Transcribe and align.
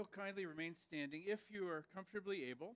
you'll 0.00 0.24
kindly 0.24 0.46
remain 0.46 0.74
standing, 0.74 1.24
if 1.26 1.40
you 1.50 1.68
are 1.68 1.84
comfortably 1.94 2.46
able, 2.48 2.74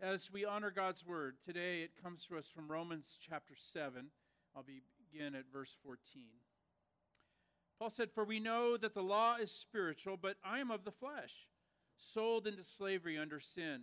as 0.00 0.32
we 0.32 0.42
honor 0.42 0.70
God's 0.70 1.04
word. 1.04 1.34
Today 1.44 1.82
it 1.82 2.02
comes 2.02 2.24
to 2.24 2.38
us 2.38 2.46
from 2.46 2.66
Romans 2.66 3.18
chapter 3.20 3.52
7. 3.74 4.06
I'll 4.56 4.64
begin 4.64 5.34
at 5.34 5.52
verse 5.52 5.76
14. 5.84 6.22
Paul 7.78 7.90
said, 7.90 8.10
For 8.10 8.24
we 8.24 8.40
know 8.40 8.78
that 8.78 8.94
the 8.94 9.02
law 9.02 9.36
is 9.36 9.50
spiritual, 9.50 10.16
but 10.16 10.38
I 10.42 10.60
am 10.60 10.70
of 10.70 10.84
the 10.84 10.90
flesh, 10.90 11.46
sold 11.98 12.46
into 12.46 12.64
slavery 12.64 13.18
under 13.18 13.38
sin. 13.38 13.82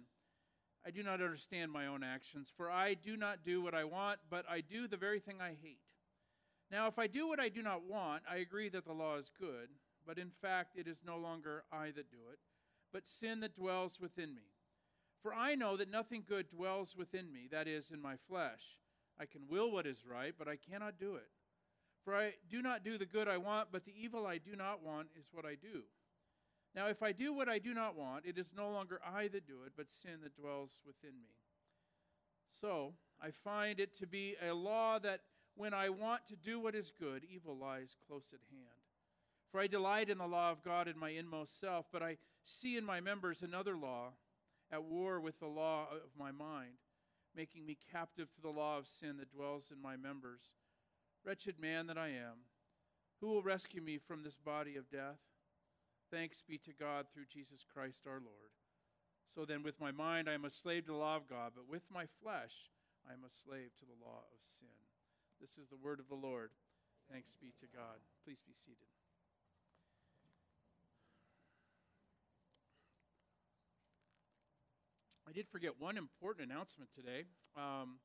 I 0.83 0.89
do 0.89 1.03
not 1.03 1.21
understand 1.21 1.71
my 1.71 1.85
own 1.85 2.01
actions, 2.01 2.51
for 2.57 2.71
I 2.71 2.95
do 2.95 3.15
not 3.15 3.45
do 3.45 3.61
what 3.61 3.75
I 3.75 3.83
want, 3.83 4.17
but 4.31 4.45
I 4.49 4.61
do 4.61 4.87
the 4.87 4.97
very 4.97 5.19
thing 5.19 5.35
I 5.39 5.53
hate. 5.61 5.77
Now, 6.71 6.87
if 6.87 6.97
I 6.97 7.05
do 7.05 7.27
what 7.27 7.39
I 7.39 7.49
do 7.49 7.61
not 7.61 7.83
want, 7.83 8.23
I 8.27 8.37
agree 8.37 8.69
that 8.69 8.85
the 8.85 8.93
law 8.93 9.17
is 9.17 9.29
good, 9.39 9.69
but 10.05 10.17
in 10.17 10.29
fact 10.29 10.75
it 10.75 10.87
is 10.87 11.01
no 11.05 11.17
longer 11.17 11.63
I 11.71 11.87
that 11.87 12.11
do 12.11 12.29
it, 12.31 12.39
but 12.93 13.05
sin 13.05 13.39
that 13.41 13.55
dwells 13.55 13.99
within 13.99 14.33
me. 14.33 14.53
For 15.21 15.33
I 15.33 15.55
know 15.55 15.75
that 15.77 15.89
nothing 15.91 16.23
good 16.27 16.49
dwells 16.49 16.95
within 16.95 17.31
me, 17.31 17.47
that 17.51 17.67
is, 17.67 17.89
in 17.91 18.01
my 18.01 18.15
flesh. 18.29 18.61
I 19.19 19.25
can 19.25 19.41
will 19.49 19.71
what 19.71 19.87
is 19.87 20.05
right, 20.05 20.33
but 20.37 20.47
I 20.47 20.55
cannot 20.55 20.99
do 20.99 21.15
it. 21.15 21.29
For 22.03 22.15
I 22.15 22.33
do 22.49 22.61
not 22.61 22.83
do 22.83 22.97
the 22.97 23.05
good 23.07 23.27
I 23.27 23.37
want, 23.37 23.69
but 23.71 23.85
the 23.85 23.93
evil 23.99 24.27
I 24.27 24.37
do 24.37 24.55
not 24.55 24.83
want 24.83 25.07
is 25.19 25.25
what 25.31 25.45
I 25.45 25.55
do. 25.55 25.83
Now, 26.75 26.87
if 26.87 27.01
I 27.01 27.11
do 27.11 27.33
what 27.33 27.49
I 27.49 27.57
do 27.57 27.73
not 27.73 27.95
want, 27.95 28.25
it 28.25 28.37
is 28.37 28.51
no 28.55 28.69
longer 28.69 28.99
I 29.03 29.27
that 29.29 29.47
do 29.47 29.63
it, 29.65 29.71
but 29.75 29.89
sin 29.89 30.19
that 30.23 30.35
dwells 30.35 30.81
within 30.85 31.15
me. 31.21 31.33
So, 32.61 32.93
I 33.21 33.31
find 33.31 33.79
it 33.79 33.95
to 33.95 34.07
be 34.07 34.35
a 34.47 34.53
law 34.53 34.99
that 34.99 35.21
when 35.55 35.73
I 35.73 35.89
want 35.89 36.25
to 36.27 36.35
do 36.35 36.59
what 36.59 36.75
is 36.75 36.91
good, 36.99 37.23
evil 37.23 37.57
lies 37.57 37.95
close 38.07 38.33
at 38.33 38.41
hand. 38.51 38.84
For 39.51 39.59
I 39.59 39.67
delight 39.67 40.09
in 40.09 40.17
the 40.17 40.27
law 40.27 40.51
of 40.51 40.63
God 40.63 40.87
in 40.87 40.97
my 40.97 41.09
inmost 41.09 41.59
self, 41.59 41.85
but 41.91 42.03
I 42.03 42.17
see 42.43 42.77
in 42.77 42.85
my 42.85 42.99
members 42.99 43.41
another 43.41 43.77
law 43.77 44.09
at 44.71 44.83
war 44.83 45.19
with 45.19 45.39
the 45.39 45.47
law 45.47 45.87
of 45.91 46.17
my 46.17 46.31
mind, 46.31 46.79
making 47.35 47.65
me 47.65 47.77
captive 47.91 48.31
to 48.33 48.41
the 48.41 48.49
law 48.49 48.77
of 48.77 48.87
sin 48.87 49.17
that 49.17 49.31
dwells 49.31 49.71
in 49.71 49.81
my 49.81 49.95
members. 49.95 50.41
Wretched 51.23 51.59
man 51.59 51.87
that 51.87 51.97
I 51.97 52.09
am, 52.09 52.45
who 53.21 53.27
will 53.27 53.41
rescue 53.41 53.81
me 53.81 53.97
from 53.97 54.23
this 54.23 54.37
body 54.37 54.75
of 54.75 54.89
death? 54.89 55.19
Thanks 56.11 56.41
be 56.41 56.57
to 56.59 56.73
God 56.73 57.07
through 57.13 57.25
Jesus 57.31 57.65
Christ 57.71 58.03
our 58.05 58.19
Lord. 58.19 58.53
So 59.25 59.43
then, 59.45 59.63
with 59.63 59.79
my 59.81 59.91
mind, 59.91 60.29
I 60.29 60.33
am 60.33 60.45
a 60.45 60.51
slave 60.51 60.85
to 60.85 60.91
the 60.91 60.97
law 60.97 61.15
of 61.15 61.27
God, 61.27 61.53
but 61.55 61.67
with 61.67 61.83
my 61.91 62.05
flesh, 62.21 62.69
I 63.09 63.13
am 63.13 63.23
a 63.25 63.33
slave 63.33 63.73
to 63.79 63.85
the 63.85 64.05
law 64.05 64.21
of 64.31 64.39
sin. 64.59 64.67
This 65.41 65.57
is 65.57 65.67
the 65.67 65.81
word 65.81 65.99
of 65.99 66.07
the 66.07 66.15
Lord. 66.15 66.51
Thanks 67.11 67.35
be 67.35 67.53
to 67.59 67.65
God. 67.73 67.97
Please 68.23 68.41
be 68.45 68.53
seated. 68.53 69.04
I 75.27 75.31
did 75.31 75.47
forget 75.47 75.71
one 75.79 75.97
important 75.97 76.51
announcement 76.51 76.91
today. 76.93 77.23
Um, 77.57 77.97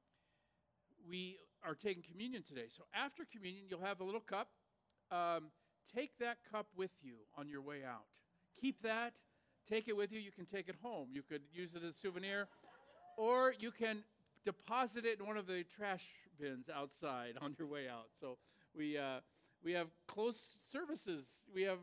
we 1.07 1.37
are 1.65 1.75
taking 1.75 2.03
communion 2.03 2.43
today. 2.43 2.67
So 2.69 2.85
after 2.95 3.25
communion, 3.31 3.65
you'll 3.69 3.81
have 3.81 4.01
a 4.01 4.05
little 4.05 4.21
cup. 4.21 4.49
Um, 5.11 5.51
take 5.95 6.19
that 6.19 6.39
cup 6.51 6.69
with 6.77 6.93
you 7.03 7.15
on 7.37 7.49
your 7.49 7.61
way 7.61 7.85
out. 7.87 8.07
Keep 8.59 8.83
that. 8.83 9.13
Take 9.69 9.87
it 9.89 9.97
with 9.97 10.13
you. 10.13 10.19
You 10.19 10.33
can 10.33 10.47
take 10.47 10.69
it 10.69 10.77
home. 10.83 11.09
You 11.13 11.23
could 11.23 11.43
use 11.53 11.75
it 11.75 11.83
as 11.85 11.95
a 11.95 11.99
souvenir, 11.99 12.49
or 13.19 13.55
you 13.59 13.71
can 13.71 14.03
deposit 14.45 15.05
it 15.05 15.21
in 15.21 15.27
one 15.27 15.37
of 15.37 15.47
the 15.47 15.65
trash 15.77 16.05
bins 16.41 16.71
outside 16.75 17.37
on 17.43 17.55
your 17.59 17.69
way 17.69 17.87
out. 17.87 18.09
So 18.19 18.39
we 18.75 18.97
uh, 18.97 19.21
we 19.63 19.73
have 19.73 19.89
close 20.09 20.57
services. 20.65 21.43
We 21.55 21.63
have 21.63 21.79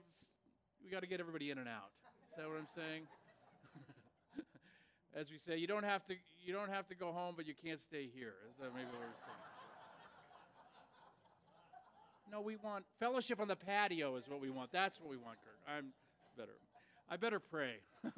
we 0.83 0.89
got 0.89 1.01
to 1.01 1.07
get 1.07 1.19
everybody 1.19 1.51
in 1.51 1.59
and 1.59 1.67
out. 1.67 1.91
Is 2.31 2.37
that 2.37 2.47
what 2.47 2.57
I'm 2.57 2.67
saying? 2.73 3.03
As 5.17 5.31
we 5.31 5.39
say, 5.39 5.57
you 5.57 5.65
don't 5.65 5.83
have 5.83 6.05
to 6.05 6.13
you 6.45 6.53
don't 6.53 6.69
have 6.69 6.87
to 6.89 6.95
go 6.95 7.11
home, 7.11 7.33
but 7.35 7.47
you 7.47 7.55
can't 7.55 7.81
stay 7.81 8.07
here. 8.13 8.35
Is 8.51 8.57
that 8.59 8.71
maybe 8.75 8.85
what 8.85 8.99
we're 8.99 9.15
saying? 9.15 9.37
No, 12.31 12.41
we 12.41 12.55
want 12.57 12.85
fellowship 12.99 13.39
on 13.39 13.47
the 13.47 13.55
patio 13.55 14.15
is 14.17 14.29
what 14.29 14.39
we 14.39 14.51
want. 14.51 14.71
That's 14.71 15.01
what 15.01 15.09
we 15.09 15.17
want, 15.17 15.39
Kurt. 15.43 15.57
I'm 15.67 15.87
better. 16.37 16.59
I 17.09 17.17
better 17.17 17.39
pray. 17.39 17.77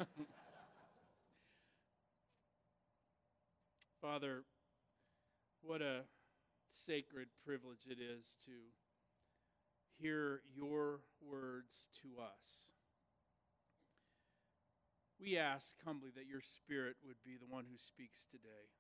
Father, 4.02 4.44
what 5.62 5.81
a 5.81 6.02
sacred 6.73 7.29
privilege 7.46 7.88
it 7.90 8.00
is 8.02 8.35
to 8.46 8.52
hear 10.02 10.41
your 10.53 11.00
words 11.22 11.88
to 12.02 12.22
us. 12.22 12.66
We 15.19 15.38
ask 15.38 15.75
humbly 15.84 16.09
that 16.16 16.31
your 16.31 16.41
Spirit 16.41 16.96
would 17.06 17.19
be 17.25 17.35
the 17.35 17.52
one 17.52 17.66
who 17.69 17.78
speaks 17.78 18.24
today 18.24 18.72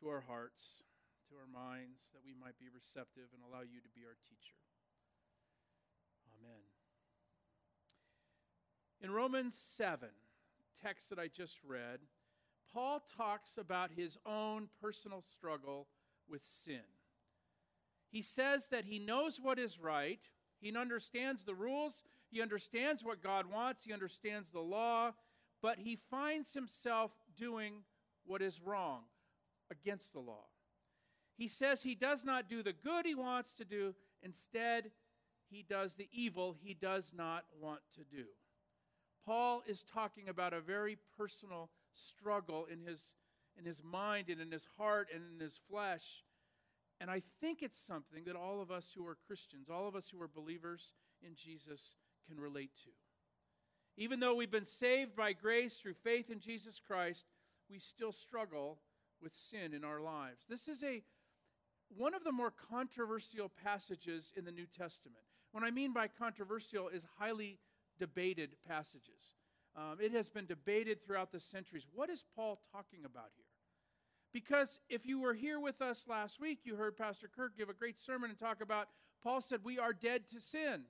to 0.00 0.08
our 0.08 0.20
hearts, 0.20 0.84
to 1.28 1.34
our 1.40 1.48
minds, 1.48 2.12
that 2.12 2.20
we 2.24 2.34
might 2.36 2.58
be 2.60 2.68
receptive 2.68 3.32
and 3.32 3.40
allow 3.40 3.62
you 3.62 3.80
to 3.80 3.88
be 3.96 4.04
our 4.04 4.16
teacher. 4.28 4.60
Amen. 6.28 6.60
In 9.00 9.10
Romans 9.10 9.54
7, 9.56 10.08
text 10.82 11.08
that 11.08 11.18
I 11.18 11.28
just 11.28 11.58
read, 11.66 12.00
Paul 12.72 13.02
talks 13.16 13.56
about 13.56 13.90
his 13.96 14.18
own 14.26 14.68
personal 14.82 15.22
struggle 15.22 15.86
with 16.28 16.42
sin. 16.42 16.84
He 18.10 18.20
says 18.20 18.68
that 18.68 18.84
he 18.84 18.98
knows 18.98 19.40
what 19.40 19.58
is 19.58 19.80
right, 19.80 20.20
he 20.60 20.76
understands 20.76 21.44
the 21.44 21.54
rules, 21.54 22.04
he 22.34 22.42
understands 22.42 23.04
what 23.04 23.22
God 23.22 23.46
wants, 23.46 23.84
he 23.84 23.92
understands 23.92 24.50
the 24.50 24.60
law, 24.60 25.12
but 25.62 25.78
he 25.78 25.94
finds 25.94 26.52
himself 26.52 27.12
doing 27.38 27.84
what 28.26 28.42
is 28.42 28.60
wrong 28.60 29.02
against 29.70 30.12
the 30.12 30.18
law. 30.18 30.46
He 31.36 31.46
says 31.46 31.82
he 31.82 31.94
does 31.94 32.24
not 32.24 32.48
do 32.48 32.64
the 32.64 32.72
good 32.72 33.06
he 33.06 33.14
wants 33.14 33.54
to 33.54 33.64
do, 33.64 33.94
instead, 34.20 34.90
he 35.48 35.64
does 35.68 35.94
the 35.94 36.08
evil 36.12 36.56
he 36.60 36.74
does 36.74 37.12
not 37.16 37.44
want 37.60 37.80
to 37.94 38.00
do. 38.00 38.24
Paul 39.24 39.62
is 39.68 39.84
talking 39.84 40.28
about 40.28 40.52
a 40.52 40.60
very 40.60 40.98
personal 41.16 41.70
struggle 41.92 42.66
in 42.70 42.80
his, 42.84 43.14
in 43.56 43.64
his 43.64 43.80
mind 43.84 44.28
and 44.28 44.40
in 44.40 44.50
his 44.50 44.66
heart 44.76 45.08
and 45.14 45.22
in 45.32 45.40
his 45.40 45.60
flesh. 45.70 46.24
And 47.00 47.08
I 47.08 47.22
think 47.40 47.62
it's 47.62 47.78
something 47.78 48.24
that 48.24 48.34
all 48.34 48.60
of 48.60 48.72
us 48.72 48.90
who 48.96 49.06
are 49.06 49.16
Christians, 49.28 49.68
all 49.70 49.86
of 49.86 49.94
us 49.94 50.08
who 50.08 50.20
are 50.20 50.28
believers 50.28 50.94
in 51.24 51.36
Jesus, 51.36 51.96
can 52.28 52.40
relate 52.40 52.70
to. 52.84 52.90
Even 53.96 54.20
though 54.20 54.34
we've 54.34 54.50
been 54.50 54.64
saved 54.64 55.14
by 55.14 55.32
grace 55.32 55.76
through 55.76 55.94
faith 55.94 56.30
in 56.30 56.40
Jesus 56.40 56.80
Christ, 56.84 57.26
we 57.70 57.78
still 57.78 58.12
struggle 58.12 58.78
with 59.22 59.34
sin 59.34 59.72
in 59.72 59.84
our 59.84 60.00
lives. 60.00 60.46
This 60.48 60.68
is 60.68 60.82
a 60.82 61.02
one 61.96 62.14
of 62.14 62.24
the 62.24 62.32
more 62.32 62.52
controversial 62.70 63.50
passages 63.62 64.32
in 64.36 64.44
the 64.44 64.50
New 64.50 64.66
Testament. 64.66 65.22
What 65.52 65.62
I 65.62 65.70
mean 65.70 65.92
by 65.92 66.08
controversial 66.08 66.88
is 66.88 67.06
highly 67.18 67.58
debated 67.98 68.56
passages. 68.66 69.34
Um, 69.76 69.98
it 70.00 70.12
has 70.12 70.28
been 70.28 70.46
debated 70.46 71.04
throughout 71.04 71.30
the 71.30 71.38
centuries. 71.38 71.86
What 71.92 72.10
is 72.10 72.24
Paul 72.34 72.58
talking 72.72 73.04
about 73.04 73.30
here? 73.36 73.44
Because 74.32 74.80
if 74.88 75.06
you 75.06 75.20
were 75.20 75.34
here 75.34 75.60
with 75.60 75.80
us 75.80 76.06
last 76.08 76.40
week, 76.40 76.60
you 76.64 76.74
heard 76.74 76.96
Pastor 76.96 77.28
Kirk 77.28 77.56
give 77.56 77.68
a 77.68 77.74
great 77.74 77.98
sermon 77.98 78.30
and 78.30 78.38
talk 78.38 78.60
about 78.60 78.88
Paul 79.22 79.40
said, 79.40 79.60
We 79.64 79.78
are 79.78 79.92
dead 79.92 80.28
to 80.32 80.40
sin. 80.40 80.82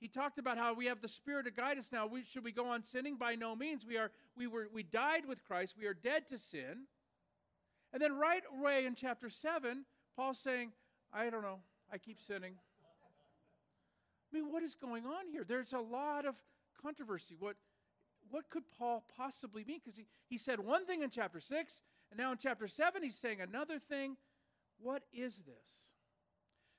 He 0.00 0.06
talked 0.06 0.38
about 0.38 0.58
how 0.58 0.74
we 0.74 0.86
have 0.86 1.00
the 1.00 1.08
Spirit 1.08 1.44
to 1.44 1.50
guide 1.50 1.76
us 1.76 1.90
now. 1.90 2.06
We, 2.06 2.22
should 2.22 2.44
we 2.44 2.52
go 2.52 2.68
on 2.68 2.84
sinning? 2.84 3.16
By 3.16 3.34
no 3.34 3.56
means. 3.56 3.84
We, 3.84 3.96
are, 3.96 4.12
we, 4.36 4.46
were, 4.46 4.68
we 4.72 4.84
died 4.84 5.26
with 5.26 5.44
Christ. 5.44 5.74
We 5.78 5.86
are 5.86 5.94
dead 5.94 6.28
to 6.28 6.38
sin. 6.38 6.86
And 7.92 8.00
then 8.00 8.16
right 8.16 8.42
away 8.56 8.86
in 8.86 8.94
chapter 8.94 9.28
7, 9.28 9.84
Paul's 10.16 10.38
saying, 10.38 10.72
I 11.12 11.30
don't 11.30 11.42
know. 11.42 11.60
I 11.92 11.98
keep 11.98 12.20
sinning. 12.20 12.54
I 14.30 14.36
mean, 14.36 14.52
what 14.52 14.62
is 14.62 14.74
going 14.74 15.06
on 15.06 15.26
here? 15.32 15.42
There's 15.42 15.72
a 15.72 15.80
lot 15.80 16.26
of 16.26 16.36
controversy. 16.80 17.34
What, 17.38 17.56
what 18.30 18.50
could 18.50 18.64
Paul 18.78 19.04
possibly 19.16 19.64
mean? 19.64 19.80
Because 19.82 19.96
he, 19.96 20.06
he 20.28 20.36
said 20.36 20.60
one 20.60 20.84
thing 20.86 21.02
in 21.02 21.10
chapter 21.10 21.40
6, 21.40 21.82
and 22.10 22.18
now 22.18 22.30
in 22.32 22.38
chapter 22.38 22.68
7, 22.68 23.02
he's 23.02 23.16
saying 23.16 23.40
another 23.40 23.78
thing. 23.78 24.16
What 24.80 25.02
is 25.12 25.38
this? 25.38 25.88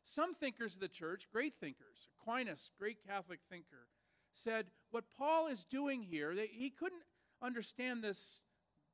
Some 0.10 0.34
thinkers 0.34 0.74
of 0.74 0.82
the 0.82 0.88
church, 0.88 1.28
great 1.32 1.54
thinkers, 1.60 2.10
Aquinas, 2.20 2.72
great 2.80 2.98
Catholic 3.06 3.42
thinker, 3.48 3.86
said 4.34 4.66
what 4.90 5.04
Paul 5.16 5.46
is 5.46 5.66
doing 5.66 6.02
here, 6.02 6.34
they, 6.34 6.48
he 6.48 6.72
couldn't 6.72 7.04
understand 7.44 8.04
this 8.04 8.42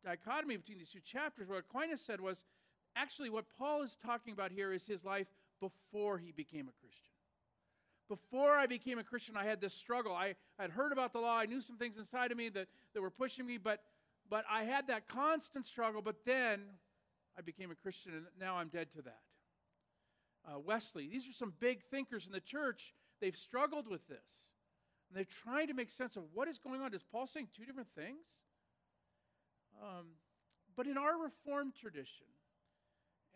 dichotomy 0.03 0.57
between 0.57 0.77
these 0.77 0.89
two 0.89 0.99
chapters. 0.99 1.47
What 1.47 1.59
Aquinas 1.59 2.01
said 2.01 2.19
was 2.19 2.43
actually 2.97 3.29
what 3.29 3.45
Paul 3.57 3.81
is 3.81 3.97
talking 4.05 4.33
about 4.33 4.51
here 4.51 4.73
is 4.73 4.85
his 4.85 5.05
life 5.05 5.27
before 5.61 6.17
he 6.17 6.33
became 6.33 6.67
a 6.67 6.81
Christian. 6.81 7.13
Before 8.09 8.57
I 8.57 8.67
became 8.67 8.99
a 8.99 9.03
Christian, 9.03 9.37
I 9.37 9.45
had 9.45 9.61
this 9.61 9.73
struggle. 9.73 10.11
I 10.11 10.35
had 10.59 10.69
heard 10.69 10.91
about 10.91 11.13
the 11.13 11.19
law. 11.19 11.37
I 11.37 11.45
knew 11.45 11.61
some 11.61 11.77
things 11.77 11.97
inside 11.97 12.33
of 12.33 12.37
me 12.37 12.49
that, 12.49 12.67
that 12.93 13.01
were 13.01 13.09
pushing 13.09 13.47
me, 13.47 13.57
but, 13.57 13.79
but 14.29 14.43
I 14.51 14.65
had 14.65 14.87
that 14.87 15.07
constant 15.07 15.65
struggle. 15.65 16.01
But 16.01 16.25
then 16.25 16.59
I 17.37 17.41
became 17.41 17.71
a 17.71 17.75
Christian, 17.75 18.11
and 18.15 18.25
now 18.37 18.57
I'm 18.57 18.67
dead 18.67 18.89
to 18.97 19.01
that. 19.03 19.21
Uh, 20.47 20.59
Wesley, 20.59 21.07
these 21.07 21.27
are 21.27 21.33
some 21.33 21.53
big 21.59 21.83
thinkers 21.83 22.27
in 22.27 22.33
the 22.33 22.39
church. 22.39 22.93
They've 23.19 23.35
struggled 23.35 23.87
with 23.87 24.07
this. 24.07 24.51
And 25.09 25.17
they're 25.17 25.25
trying 25.43 25.67
to 25.67 25.73
make 25.73 25.89
sense 25.89 26.15
of 26.15 26.23
what 26.33 26.47
is 26.47 26.57
going 26.59 26.81
on. 26.81 26.93
Is 26.93 27.03
Paul 27.03 27.27
saying 27.27 27.49
two 27.55 27.65
different 27.65 27.89
things? 27.95 28.25
Um, 29.81 30.07
but 30.75 30.87
in 30.87 30.97
our 30.97 31.17
Reformed 31.17 31.73
tradition, 31.75 32.27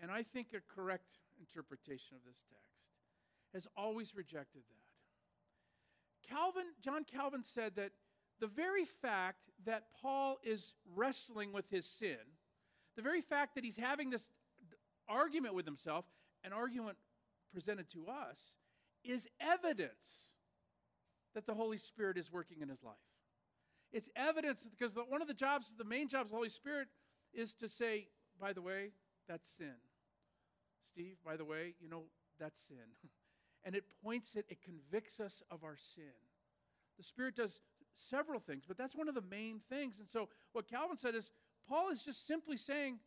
and 0.01 0.11
I 0.11 0.23
think 0.23 0.47
a 0.53 0.73
correct 0.73 1.17
interpretation 1.39 2.15
of 2.15 2.23
this 2.25 2.43
text, 2.49 2.65
has 3.53 3.67
always 3.75 4.15
rejected 4.15 4.61
that. 4.69 6.35
Calvin, 6.35 6.65
John 6.83 7.03
Calvin 7.03 7.43
said 7.43 7.75
that 7.75 7.91
the 8.39 8.47
very 8.47 8.85
fact 8.85 9.49
that 9.65 9.85
Paul 10.01 10.37
is 10.43 10.73
wrestling 10.95 11.51
with 11.51 11.69
his 11.69 11.85
sin, 11.85 12.17
the 12.95 13.01
very 13.01 13.21
fact 13.21 13.55
that 13.55 13.63
he's 13.63 13.77
having 13.77 14.09
this 14.09 14.27
argument 15.07 15.55
with 15.55 15.65
himself, 15.65 16.05
an 16.43 16.53
argument 16.53 16.97
presented 17.53 17.89
to 17.91 18.07
us, 18.07 18.53
is 19.03 19.27
evidence 19.39 20.29
that 21.33 21.45
the 21.45 21.53
Holy 21.53 21.77
Spirit 21.77 22.17
is 22.17 22.31
working 22.31 22.61
in 22.61 22.69
his 22.69 22.83
life. 22.83 22.95
It's 23.91 24.09
evidence 24.15 24.67
because 24.69 24.93
the, 24.93 25.01
one 25.01 25.21
of 25.21 25.27
the 25.27 25.33
jobs, 25.33 25.73
the 25.77 25.83
main 25.83 26.09
jobs 26.09 26.27
of 26.27 26.31
the 26.31 26.37
Holy 26.37 26.49
Spirit 26.49 26.87
is 27.33 27.53
to 27.55 27.69
say, 27.69 28.07
by 28.39 28.53
the 28.53 28.61
way, 28.61 28.91
that's 29.27 29.47
sin. 29.47 29.75
Steve, 30.85 31.17
by 31.25 31.37
the 31.37 31.45
way, 31.45 31.75
you 31.79 31.89
know, 31.89 32.03
that's 32.39 32.59
sin. 32.67 32.77
and 33.63 33.75
it 33.75 33.83
points 34.03 34.35
it, 34.35 34.45
it 34.49 34.61
convicts 34.61 35.19
us 35.19 35.43
of 35.49 35.63
our 35.63 35.75
sin. 35.77 36.03
The 36.97 37.03
Spirit 37.03 37.35
does 37.35 37.61
several 37.93 38.39
things, 38.39 38.63
but 38.67 38.77
that's 38.77 38.95
one 38.95 39.09
of 39.09 39.15
the 39.15 39.23
main 39.29 39.61
things. 39.69 39.99
And 39.99 40.07
so 40.07 40.29
what 40.53 40.69
Calvin 40.69 40.97
said 40.97 41.15
is 41.15 41.31
Paul 41.67 41.89
is 41.89 42.03
just 42.03 42.27
simply 42.27 42.57
saying, 42.57 42.99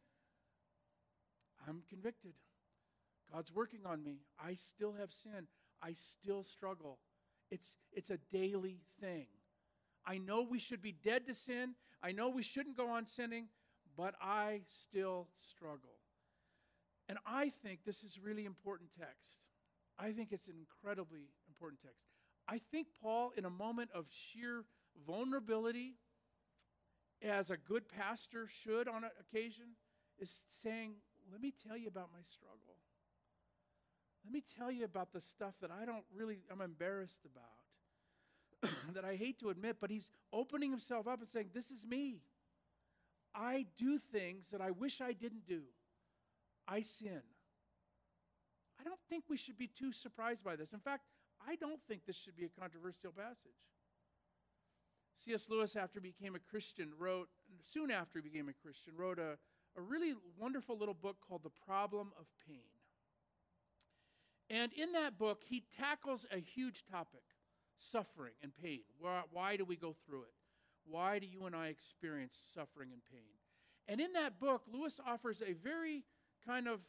I'm 1.69 1.83
convicted. 1.89 2.33
God's 3.33 3.53
working 3.53 3.81
on 3.87 4.03
me. 4.03 4.19
I 4.43 4.55
still 4.55 4.93
have 4.99 5.13
sin. 5.13 5.47
I 5.83 5.95
still 5.95 6.43
struggle. 6.43 6.99
It's, 7.51 7.77
it's 7.93 8.11
a 8.11 8.19
daily 8.31 8.81
thing. 9.01 9.27
I 10.07 10.19
know 10.19 10.43
we 10.43 10.59
should 10.59 10.83
be 10.83 10.93
dead 10.93 11.27
to 11.27 11.35
sin. 11.35 11.75
I 12.03 12.13
know 12.13 12.29
we 12.29 12.43
shouldn't 12.43 12.77
go 12.77 12.91
on 12.91 13.07
sinning, 13.07 13.47
but 13.97 14.15
I 14.21 14.63
still 14.69 15.29
struggle. 15.51 15.99
And 17.09 17.19
I 17.27 17.51
think 17.63 17.81
this 17.85 18.03
is 18.03 18.19
really 18.23 18.45
important 18.45 18.91
text. 18.99 19.47
I 19.99 20.13
think 20.13 20.33
it's 20.33 20.49
an 20.49 20.55
incredibly 20.59 21.29
important 21.49 21.81
text. 21.83 22.05
I 22.49 22.61
think 22.71 22.89
Paul, 23.01 23.33
in 23.37 23.45
a 23.45 23.51
moment 23.51 23.91
of 23.95 24.07
sheer 24.11 24.65
vulnerability, 25.07 25.95
as 27.23 27.51
a 27.51 27.57
good 27.57 27.89
pastor 27.89 28.49
should 28.49 28.89
on 28.89 29.05
occasion, 29.21 29.77
is 30.19 30.43
saying, 30.49 30.95
Let 31.31 31.41
me 31.41 31.53
tell 31.67 31.77
you 31.77 31.89
about 31.89 32.09
my 32.13 32.23
struggle. 32.23 32.77
Let 34.25 34.33
me 34.33 34.43
tell 34.57 34.71
you 34.71 34.85
about 34.85 35.13
the 35.13 35.21
stuff 35.21 35.55
that 35.61 35.71
I 35.71 35.85
don't 35.85 36.05
really, 36.15 36.39
I'm 36.51 36.61
embarrassed 36.61 37.21
about, 37.25 38.73
that 38.95 39.05
I 39.05 39.17
hate 39.17 39.41
to 39.41 39.51
admit, 39.51 39.77
but 39.81 39.91
he's 39.91 40.11
opening 40.33 40.71
himself 40.71 41.09
up 41.09 41.21
and 41.21 41.29
saying, 41.29 41.51
This 41.53 41.71
is 41.71 41.85
me. 41.85 42.23
I 43.35 43.67
do 43.79 43.99
things 43.99 44.51
that 44.51 44.61
I 44.61 44.71
wish 44.71 45.01
I 45.01 45.13
didn't 45.13 45.47
do. 45.47 45.63
I 46.69 46.83
sin. 46.83 47.23
I 48.79 48.85
don't 48.85 49.01
think 49.09 49.25
we 49.29 49.37
should 49.37 49.57
be 49.57 49.69
too 49.69 49.93
surprised 49.93 50.45
by 50.45 50.57
this. 50.57 50.73
In 50.73 50.81
fact, 50.81 51.05
I 51.47 51.57
don't 51.57 51.81
think 51.89 52.05
this 52.07 52.17
should 52.17 52.37
be 52.37 52.45
a 52.45 52.61
controversial 52.61 53.13
passage. 53.13 53.59
C.S. 55.25 55.47
Lewis, 55.49 55.77
after 55.77 56.01
he 56.01 56.11
became 56.11 56.35
a 56.35 56.39
Christian, 56.39 56.91
wrote, 56.99 57.29
soon 57.63 57.91
after 57.91 58.19
he 58.19 58.29
became 58.29 58.49
a 58.49 58.53
Christian, 58.53 58.95
wrote 58.97 59.19
a, 59.19 59.39
a 59.77 59.81
really 59.81 60.15
wonderful 60.39 60.77
little 60.77 60.95
book 60.95 61.17
called 61.27 61.43
The 61.45 61.51
Problem 61.65 62.13
of 62.19 62.27
Pain. 62.47 62.65
And 64.53 64.71
in 64.75 64.93
that 64.93 65.19
book, 65.19 65.41
he 65.47 65.65
tackles 65.75 66.27
a 66.31 66.39
huge 66.39 66.85
topic 66.85 67.23
suffering 67.79 68.35
and 68.43 68.53
pain. 68.63 68.83
Why, 69.01 69.23
why 69.33 69.57
do 69.57 69.65
we 69.65 69.77
go 69.77 69.97
through 70.07 70.25
it? 70.25 70.35
Why 70.85 71.19
do 71.19 71.27
you 71.27 71.47
and 71.47 71.57
I 71.57 71.69
experience 71.69 72.37
suffering 72.55 72.91
and 72.93 73.01
pain? 73.11 73.33
And 73.89 73.99
in 73.99 74.13
that 74.13 74.39
book, 74.39 74.65
Lewis 74.71 75.01
offers 75.07 75.43
a 75.43 75.55
very 75.55 76.05
kind 76.47 76.69
of, 76.69 76.81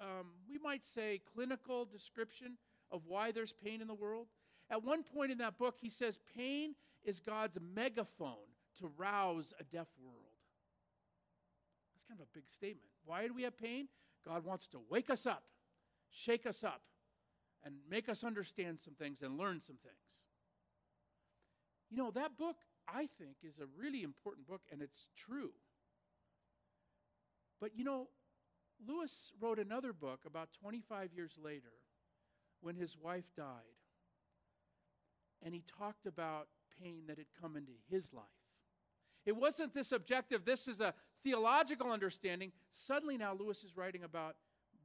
um, 0.00 0.28
we 0.48 0.58
might 0.58 0.84
say, 0.84 1.20
clinical 1.34 1.84
description 1.84 2.56
of 2.90 3.02
why 3.06 3.30
there's 3.30 3.52
pain 3.52 3.82
in 3.82 3.86
the 3.86 3.94
world. 3.94 4.28
At 4.70 4.82
one 4.82 5.02
point 5.02 5.30
in 5.30 5.38
that 5.38 5.58
book, 5.58 5.76
he 5.78 5.90
says 5.90 6.18
pain 6.34 6.74
is 7.04 7.20
God's 7.20 7.58
megaphone 7.74 8.48
to 8.78 8.90
rouse 8.96 9.52
a 9.60 9.64
deaf 9.64 9.88
world. 10.02 10.16
That's 11.94 12.04
kind 12.04 12.20
of 12.20 12.26
a 12.26 12.34
big 12.34 12.48
statement. 12.48 12.90
Why 13.04 13.26
do 13.26 13.34
we 13.34 13.42
have 13.42 13.58
pain? 13.58 13.88
God 14.26 14.46
wants 14.46 14.66
to 14.68 14.80
wake 14.88 15.10
us 15.10 15.26
up, 15.26 15.42
shake 16.10 16.46
us 16.46 16.64
up, 16.64 16.82
and 17.64 17.74
make 17.88 18.08
us 18.08 18.24
understand 18.24 18.78
some 18.80 18.94
things 18.94 19.22
and 19.22 19.38
learn 19.38 19.60
some 19.60 19.76
things. 19.76 19.94
You 21.90 21.96
know, 21.96 22.10
that 22.12 22.38
book, 22.38 22.56
I 22.88 23.08
think, 23.18 23.36
is 23.42 23.58
a 23.58 23.66
really 23.78 24.02
important 24.02 24.46
book, 24.46 24.62
and 24.70 24.80
it's 24.80 25.06
true. 25.16 25.50
But 27.60 27.72
you 27.76 27.84
know, 27.84 28.08
Lewis 28.86 29.32
wrote 29.40 29.58
another 29.58 29.92
book 29.92 30.20
about 30.26 30.48
25 30.60 31.12
years 31.14 31.32
later 31.42 31.72
when 32.60 32.76
his 32.76 32.96
wife 32.96 33.24
died. 33.36 33.46
And 35.42 35.54
he 35.54 35.62
talked 35.78 36.06
about 36.06 36.48
pain 36.82 37.04
that 37.08 37.18
had 37.18 37.26
come 37.40 37.56
into 37.56 37.72
his 37.90 38.12
life. 38.12 38.24
It 39.26 39.36
wasn't 39.36 39.74
this 39.74 39.92
objective, 39.92 40.44
this 40.44 40.66
is 40.66 40.80
a 40.80 40.94
theological 41.22 41.90
understanding. 41.90 42.52
Suddenly 42.72 43.18
now 43.18 43.34
Lewis 43.34 43.62
is 43.62 43.76
writing 43.76 44.02
about, 44.02 44.36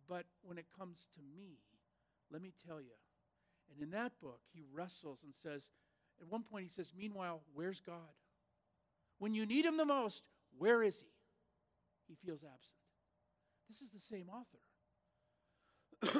but 0.07 0.25
when 0.43 0.57
it 0.57 0.65
comes 0.77 1.07
to 1.15 1.21
me, 1.35 1.57
let 2.31 2.41
me 2.41 2.51
tell 2.67 2.81
you. 2.81 2.95
And 3.71 3.81
in 3.81 3.91
that 3.91 4.13
book, 4.21 4.41
he 4.53 4.63
wrestles 4.73 5.23
and 5.23 5.33
says, 5.33 5.69
at 6.21 6.27
one 6.27 6.43
point, 6.43 6.63
he 6.63 6.69
says, 6.69 6.93
Meanwhile, 6.97 7.41
where's 7.53 7.81
God? 7.81 8.13
When 9.19 9.33
you 9.33 9.45
need 9.45 9.65
him 9.65 9.77
the 9.77 9.85
most, 9.85 10.23
where 10.57 10.83
is 10.83 10.99
he? 10.99 11.07
He 12.07 12.15
feels 12.15 12.43
absent. 12.43 12.77
This 13.67 13.81
is 13.81 13.89
the 13.89 13.99
same 13.99 14.29
author. 14.29 14.59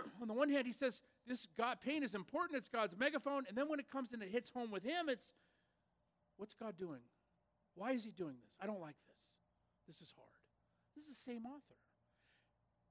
On 0.21 0.27
the 0.27 0.33
one 0.33 0.49
hand, 0.49 0.65
he 0.65 0.71
says 0.71 1.01
this 1.27 1.47
God 1.57 1.79
pain 1.81 2.03
is 2.03 2.15
important, 2.15 2.57
it's 2.57 2.67
God's 2.67 2.97
megaphone, 2.97 3.43
and 3.47 3.57
then 3.57 3.69
when 3.69 3.79
it 3.79 3.89
comes 3.89 4.13
and 4.13 4.23
it 4.23 4.29
hits 4.29 4.49
home 4.49 4.71
with 4.71 4.83
him, 4.83 5.09
it's 5.09 5.31
what's 6.37 6.53
God 6.53 6.77
doing? 6.77 7.01
Why 7.75 7.91
is 7.91 8.03
he 8.03 8.11
doing 8.11 8.35
this? 8.41 8.57
I 8.61 8.65
don't 8.65 8.81
like 8.81 8.95
this. 9.07 9.23
This 9.87 10.01
is 10.01 10.13
hard. 10.15 10.29
This 10.95 11.03
is 11.05 11.09
the 11.17 11.31
same 11.31 11.45
author. 11.45 11.75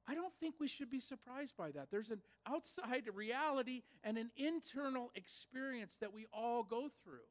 I 0.07 0.15
don't 0.15 0.33
think 0.39 0.57
we 0.61 0.69
should 0.69 0.91
be 0.91 1.01
surprised 1.01 1.57
by 1.57 1.71
that. 1.71 1.89
There's 1.91 2.11
an 2.11 2.21
outside 2.47 3.05
reality 3.15 3.83
and 4.03 4.19
an 4.19 4.31
internal 4.37 5.11
experience 5.15 5.97
that 6.01 6.13
we 6.13 6.27
all 6.33 6.63
go 6.63 6.91
through. 7.03 7.25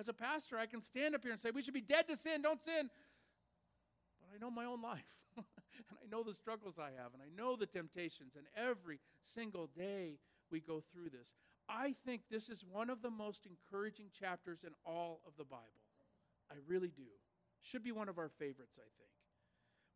As 0.00 0.08
a 0.08 0.12
pastor, 0.12 0.58
I 0.58 0.66
can 0.66 0.80
stand 0.80 1.14
up 1.14 1.22
here 1.22 1.32
and 1.32 1.40
say, 1.40 1.50
We 1.50 1.62
should 1.62 1.74
be 1.74 1.80
dead 1.80 2.08
to 2.08 2.16
sin, 2.16 2.42
don't 2.42 2.62
sin. 2.64 2.88
But 4.20 4.34
I 4.34 4.38
know 4.38 4.50
my 4.50 4.64
own 4.64 4.80
life. 4.80 5.04
and 5.36 5.44
I 6.02 6.08
know 6.10 6.22
the 6.22 6.34
struggles 6.34 6.76
I 6.78 6.90
have, 7.00 7.12
and 7.12 7.22
I 7.22 7.28
know 7.36 7.56
the 7.56 7.66
temptations, 7.66 8.34
and 8.36 8.46
every 8.56 9.00
single 9.22 9.68
day 9.76 10.18
we 10.50 10.60
go 10.60 10.82
through 10.92 11.10
this. 11.10 11.32
I 11.68 11.94
think 12.04 12.22
this 12.30 12.48
is 12.48 12.64
one 12.70 12.90
of 12.90 13.02
the 13.02 13.10
most 13.10 13.46
encouraging 13.46 14.06
chapters 14.18 14.64
in 14.64 14.70
all 14.84 15.20
of 15.26 15.34
the 15.36 15.44
Bible. 15.44 15.64
I 16.50 16.56
really 16.66 16.92
do. 16.94 17.02
Should 17.62 17.84
be 17.84 17.92
one 17.92 18.08
of 18.08 18.18
our 18.18 18.28
favorites, 18.28 18.76
I 18.78 18.88
think. 18.98 19.10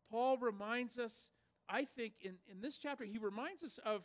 Paul 0.09 0.37
reminds 0.37 0.97
us, 0.97 1.29
I 1.69 1.85
think, 1.85 2.13
in, 2.21 2.35
in 2.51 2.61
this 2.61 2.77
chapter, 2.77 3.05
he 3.05 3.19
reminds 3.19 3.63
us 3.63 3.79
of, 3.85 4.01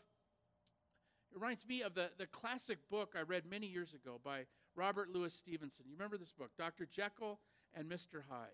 reminds 1.33 1.67
me 1.67 1.83
of 1.83 1.95
the, 1.95 2.11
the 2.19 2.27
classic 2.27 2.79
book 2.91 3.15
I 3.19 3.23
read 3.23 3.45
many 3.51 3.67
years 3.67 3.95
ago 3.95 4.21
by 4.23 4.45
Robert 4.77 5.09
Louis 5.11 5.33
Stevenson. 5.33 5.87
You 5.89 5.95
remember 5.95 6.19
this 6.19 6.33
book, 6.33 6.51
Dr. 6.59 6.87
Jekyll 6.87 7.41
and 7.75 7.89
Mr. 7.89 8.23
Hyde. 8.29 8.49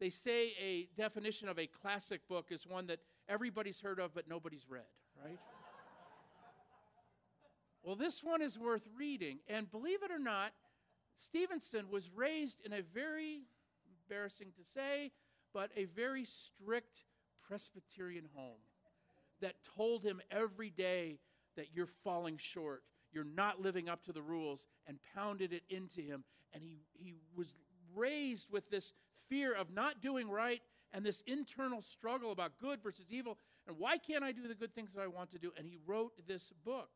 They 0.00 0.10
say 0.10 0.52
a 0.60 0.88
definition 0.96 1.48
of 1.48 1.58
a 1.58 1.66
classic 1.66 2.28
book 2.28 2.48
is 2.50 2.66
one 2.66 2.88
that 2.88 2.98
everybody's 3.28 3.80
heard 3.80 3.98
of 3.98 4.14
but 4.14 4.28
nobody's 4.28 4.66
read, 4.68 4.82
right? 5.24 5.38
well, 7.82 7.96
this 7.96 8.22
one 8.22 8.42
is 8.42 8.58
worth 8.58 8.86
reading. 8.96 9.38
And 9.48 9.70
believe 9.70 10.02
it 10.02 10.10
or 10.10 10.18
not, 10.18 10.52
Stevenson 11.18 11.86
was 11.90 12.10
raised 12.14 12.60
in 12.66 12.72
a 12.72 12.82
very, 12.82 13.44
embarrassing 14.02 14.48
to 14.58 14.64
say, 14.64 15.12
but 15.54 15.70
a 15.76 15.84
very 15.84 16.24
strict 16.24 17.00
Presbyterian 17.48 18.26
home 18.34 18.60
that 19.40 19.54
told 19.76 20.02
him 20.02 20.20
every 20.30 20.70
day 20.70 21.18
that 21.56 21.66
you're 21.74 21.88
falling 22.02 22.36
short, 22.36 22.82
you're 23.12 23.24
not 23.24 23.60
living 23.60 23.88
up 23.88 24.04
to 24.04 24.12
the 24.12 24.22
rules, 24.22 24.66
and 24.86 24.98
pounded 25.14 25.52
it 25.52 25.62
into 25.68 26.00
him. 26.00 26.24
And 26.52 26.62
he, 26.62 26.78
he 26.92 27.14
was 27.36 27.54
raised 27.94 28.48
with 28.50 28.70
this 28.70 28.92
fear 29.28 29.54
of 29.54 29.72
not 29.72 30.00
doing 30.00 30.28
right 30.28 30.60
and 30.92 31.04
this 31.04 31.22
internal 31.26 31.80
struggle 31.80 32.32
about 32.32 32.58
good 32.60 32.82
versus 32.82 33.12
evil. 33.12 33.38
And 33.66 33.76
why 33.78 33.98
can't 33.98 34.24
I 34.24 34.32
do 34.32 34.46
the 34.46 34.54
good 34.54 34.74
things 34.74 34.92
that 34.92 35.00
I 35.00 35.08
want 35.08 35.30
to 35.32 35.38
do? 35.38 35.52
And 35.56 35.66
he 35.66 35.78
wrote 35.86 36.12
this 36.26 36.52
book. 36.64 36.90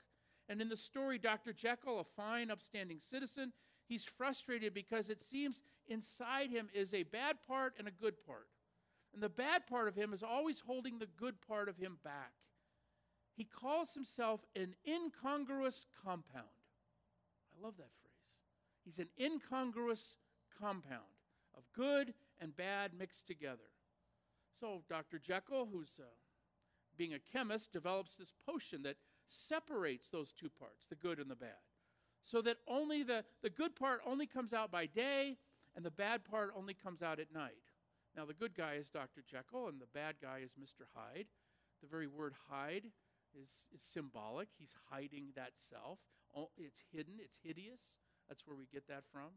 And 0.49 0.63
in 0.63 0.69
the 0.69 0.77
story, 0.77 1.19
Dr. 1.19 1.53
Jekyll, 1.53 2.01
a 2.01 2.05
fine, 2.05 2.51
upstanding 2.51 3.01
citizen, 3.01 3.53
he's 3.89 4.05
frustrated 4.05 4.73
because 4.73 5.11
it 5.11 5.21
seems 5.21 5.61
inside 5.89 6.51
him 6.51 6.69
is 6.73 6.95
a 6.95 7.03
bad 7.03 7.37
part 7.47 7.75
and 7.79 7.89
a 7.89 7.91
good 7.91 8.15
part. 8.25 8.47
And 9.13 9.23
the 9.23 9.29
bad 9.29 9.67
part 9.67 9.89
of 9.89 9.97
him 9.97 10.13
is 10.13 10.23
always 10.23 10.61
holding 10.61 10.99
the 10.99 11.09
good 11.19 11.41
part 11.41 11.69
of 11.69 11.77
him 11.77 11.99
back. 12.05 12.33
He 13.37 13.45
calls 13.45 13.95
himself 13.95 14.45
an 14.57 14.75
incongruous 14.87 15.87
compound. 16.05 16.47
I 17.53 17.65
love 17.65 17.77
that 17.77 17.93
phrase. 18.03 18.09
He's 18.85 18.99
an 18.99 19.09
incongruous 19.19 20.17
compound 20.61 21.03
of 21.57 21.63
good 21.75 22.15
and 22.41 22.57
bad 22.57 22.93
mixed 22.99 23.27
together. 23.27 23.71
So 24.59 24.83
Dr. 24.89 25.19
Jekyll, 25.19 25.69
who's 25.71 26.01
uh, 26.01 26.07
being 26.97 27.15
a 27.15 27.19
chemist, 27.19 27.73
develops 27.73 28.17
this 28.17 28.35
potion 28.47 28.83
that 28.83 28.97
separates 29.29 30.09
those 30.09 30.33
two 30.33 30.51
parts, 30.59 30.87
the 30.89 30.97
good 30.97 31.19
and 31.19 31.31
the 31.31 31.37
bad, 31.37 31.51
so 32.25 32.43
that 32.43 32.57
only 32.67 33.03
the, 33.03 33.25
the 33.43 33.51
good 33.51 33.77
part 33.77 34.01
only 34.07 34.27
comes 34.27 34.53
out 34.53 34.71
by 34.71 34.87
day 34.87 35.37
and 35.77 35.85
the 35.85 35.91
bad 35.91 36.25
part 36.25 36.51
only 36.57 36.75
comes 36.75 37.03
out 37.03 37.21
at 37.21 37.33
night. 37.33 37.53
Now, 38.17 38.25
the 38.25 38.35
good 38.35 38.55
guy 38.55 38.75
is 38.75 38.89
Dr. 38.89 39.23
Jekyll, 39.29 39.69
and 39.69 39.81
the 39.81 39.87
bad 39.95 40.17
guy 40.21 40.41
is 40.45 40.53
Mr. 40.53 40.87
Hyde. 40.95 41.27
The 41.81 41.89
very 41.89 42.07
word 42.07 42.35
hide 42.49 42.85
is, 43.41 43.49
is 43.73 43.81
symbolic. 43.81 44.49
He's 44.59 44.75
hiding 44.91 45.29
that 45.37 45.53
self. 45.57 45.99
It's 46.57 46.83
hidden, 46.93 47.15
it's 47.19 47.39
hideous. 47.43 47.99
That's 48.29 48.47
where 48.47 48.57
we 48.57 48.67
get 48.73 48.89
that 48.89 49.05
from. 49.13 49.31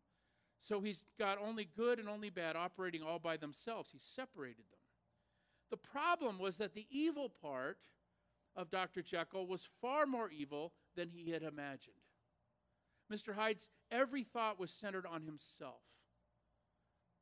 So 0.59 0.81
he's 0.81 1.05
got 1.17 1.37
only 1.39 1.67
good 1.75 1.99
and 1.99 2.07
only 2.09 2.29
bad 2.29 2.55
operating 2.55 3.01
all 3.01 3.19
by 3.19 3.37
themselves. 3.37 3.89
He's 3.91 4.03
separated 4.03 4.65
them. 4.71 4.79
The 5.69 5.77
problem 5.77 6.37
was 6.37 6.57
that 6.57 6.73
the 6.73 6.85
evil 6.91 7.29
part 7.29 7.77
of 8.55 8.69
Dr. 8.69 9.01
Jekyll 9.01 9.47
was 9.47 9.69
far 9.81 10.05
more 10.05 10.29
evil 10.29 10.73
than 10.95 11.09
he 11.09 11.31
had 11.31 11.43
imagined. 11.43 11.95
Mr. 13.11 13.33
Hyde's 13.33 13.67
every 13.89 14.23
thought 14.23 14.59
was 14.59 14.71
centered 14.71 15.05
on 15.05 15.23
himself. 15.23 15.81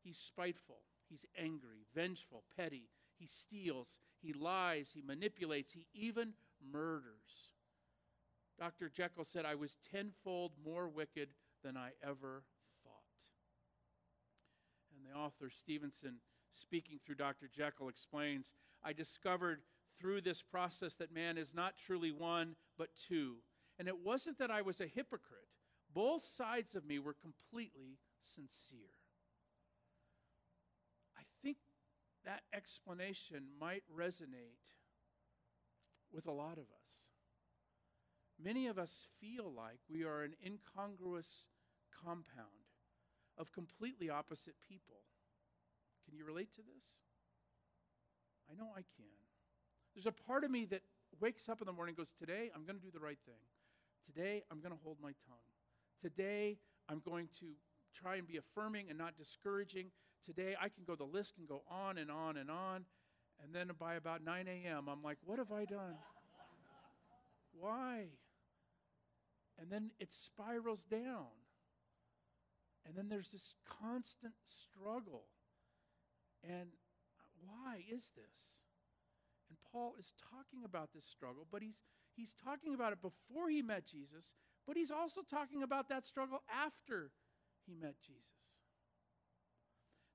He's 0.03 0.17
spiteful, 0.17 0.81
he's 1.09 1.25
angry, 1.37 1.85
vengeful, 1.93 2.43
petty. 2.55 2.89
He 3.17 3.27
steals, 3.27 3.97
he 4.21 4.33
lies, 4.33 4.91
he 4.93 5.01
manipulates, 5.01 5.71
he 5.71 5.87
even 5.93 6.33
murders. 6.71 7.53
Dr. 8.57 8.89
Jekyll 8.89 9.23
said, 9.23 9.45
I 9.45 9.55
was 9.55 9.77
tenfold 9.91 10.51
more 10.63 10.87
wicked 10.87 11.29
than 11.63 11.77
I 11.77 11.91
ever 12.03 12.43
thought. 12.83 12.93
And 14.95 15.05
the 15.05 15.17
author, 15.17 15.49
Stevenson, 15.49 16.15
speaking 16.53 16.99
through 17.05 17.15
Dr. 17.15 17.49
Jekyll, 17.53 17.87
explains 17.87 18.53
I 18.83 18.93
discovered 18.93 19.61
through 19.99 20.21
this 20.21 20.41
process 20.41 20.95
that 20.95 21.13
man 21.13 21.37
is 21.37 21.53
not 21.53 21.75
truly 21.77 22.11
one, 22.11 22.55
but 22.77 22.89
two. 23.07 23.35
And 23.77 23.87
it 23.87 24.03
wasn't 24.03 24.37
that 24.39 24.51
I 24.51 24.61
was 24.61 24.81
a 24.81 24.87
hypocrite, 24.87 25.47
both 25.93 26.23
sides 26.23 26.75
of 26.75 26.85
me 26.85 26.99
were 26.99 27.15
completely 27.15 27.97
sincere. 28.21 28.93
I 31.17 31.23
think 31.41 31.57
that 32.25 32.41
explanation 32.53 33.43
might 33.59 33.83
resonate 33.95 34.59
with 36.11 36.27
a 36.27 36.31
lot 36.31 36.53
of 36.53 36.65
us. 36.65 37.09
Many 38.41 38.67
of 38.67 38.77
us 38.77 39.07
feel 39.19 39.51
like 39.51 39.79
we 39.89 40.03
are 40.03 40.23
an 40.23 40.33
incongruous 40.45 41.47
compound 42.03 42.69
of 43.37 43.51
completely 43.51 44.09
opposite 44.09 44.55
people. 44.67 45.03
Can 46.05 46.17
you 46.17 46.25
relate 46.25 46.53
to 46.55 46.61
this? 46.61 46.85
I 48.49 48.55
know 48.55 48.69
I 48.71 48.81
can. 48.97 49.05
There's 49.93 50.05
a 50.05 50.11
part 50.11 50.43
of 50.43 50.51
me 50.51 50.65
that 50.65 50.81
wakes 51.19 51.49
up 51.49 51.61
in 51.61 51.67
the 51.67 51.73
morning 51.73 51.95
goes, 51.95 52.13
Today 52.17 52.49
I'm 52.55 52.65
going 52.65 52.77
to 52.77 52.81
do 52.81 52.91
the 52.91 52.99
right 52.99 53.19
thing. 53.25 53.41
Today 54.05 54.43
I'm 54.49 54.59
going 54.59 54.71
to 54.71 54.79
hold 54.83 54.97
my 55.01 55.11
tongue. 55.27 55.37
Today 56.01 56.57
I'm 56.87 57.01
going 57.05 57.27
to 57.39 57.47
try 57.93 58.15
and 58.15 58.27
be 58.27 58.37
affirming 58.37 58.89
and 58.89 58.97
not 58.97 59.17
discouraging. 59.17 59.87
Today 60.25 60.55
I 60.59 60.69
can 60.69 60.83
go, 60.85 60.95
the 60.95 61.03
list 61.03 61.35
can 61.35 61.45
go 61.45 61.63
on 61.69 61.97
and 61.97 62.11
on 62.11 62.37
and 62.37 62.49
on. 62.49 62.85
And 63.43 63.53
then 63.53 63.71
by 63.79 63.95
about 63.95 64.23
9 64.23 64.47
a.m., 64.47 64.89
I'm 64.89 65.01
like, 65.01 65.17
What 65.23 65.39
have 65.39 65.51
I 65.51 65.65
done? 65.65 65.95
Why? 67.53 68.07
And 69.59 69.71
then 69.71 69.91
it 69.99 70.13
spirals 70.13 70.83
down. 70.83 71.27
And 72.85 72.97
then 72.97 73.09
there's 73.09 73.31
this 73.31 73.53
constant 73.81 74.33
struggle. 74.43 75.25
And 76.43 76.69
why 77.45 77.83
is 77.91 78.11
this? 78.15 78.63
And 79.49 79.57
Paul 79.71 79.95
is 79.99 80.13
talking 80.31 80.63
about 80.63 80.89
this 80.93 81.05
struggle, 81.05 81.45
but 81.51 81.61
he's, 81.61 81.79
he's 82.15 82.33
talking 82.43 82.73
about 82.73 82.93
it 82.93 83.01
before 83.01 83.49
he 83.49 83.61
met 83.61 83.85
Jesus, 83.85 84.33
but 84.65 84.77
he's 84.77 84.91
also 84.91 85.21
talking 85.21 85.63
about 85.63 85.89
that 85.89 86.05
struggle 86.05 86.39
after 86.49 87.11
he 87.65 87.75
met 87.75 87.95
Jesus. 88.05 88.29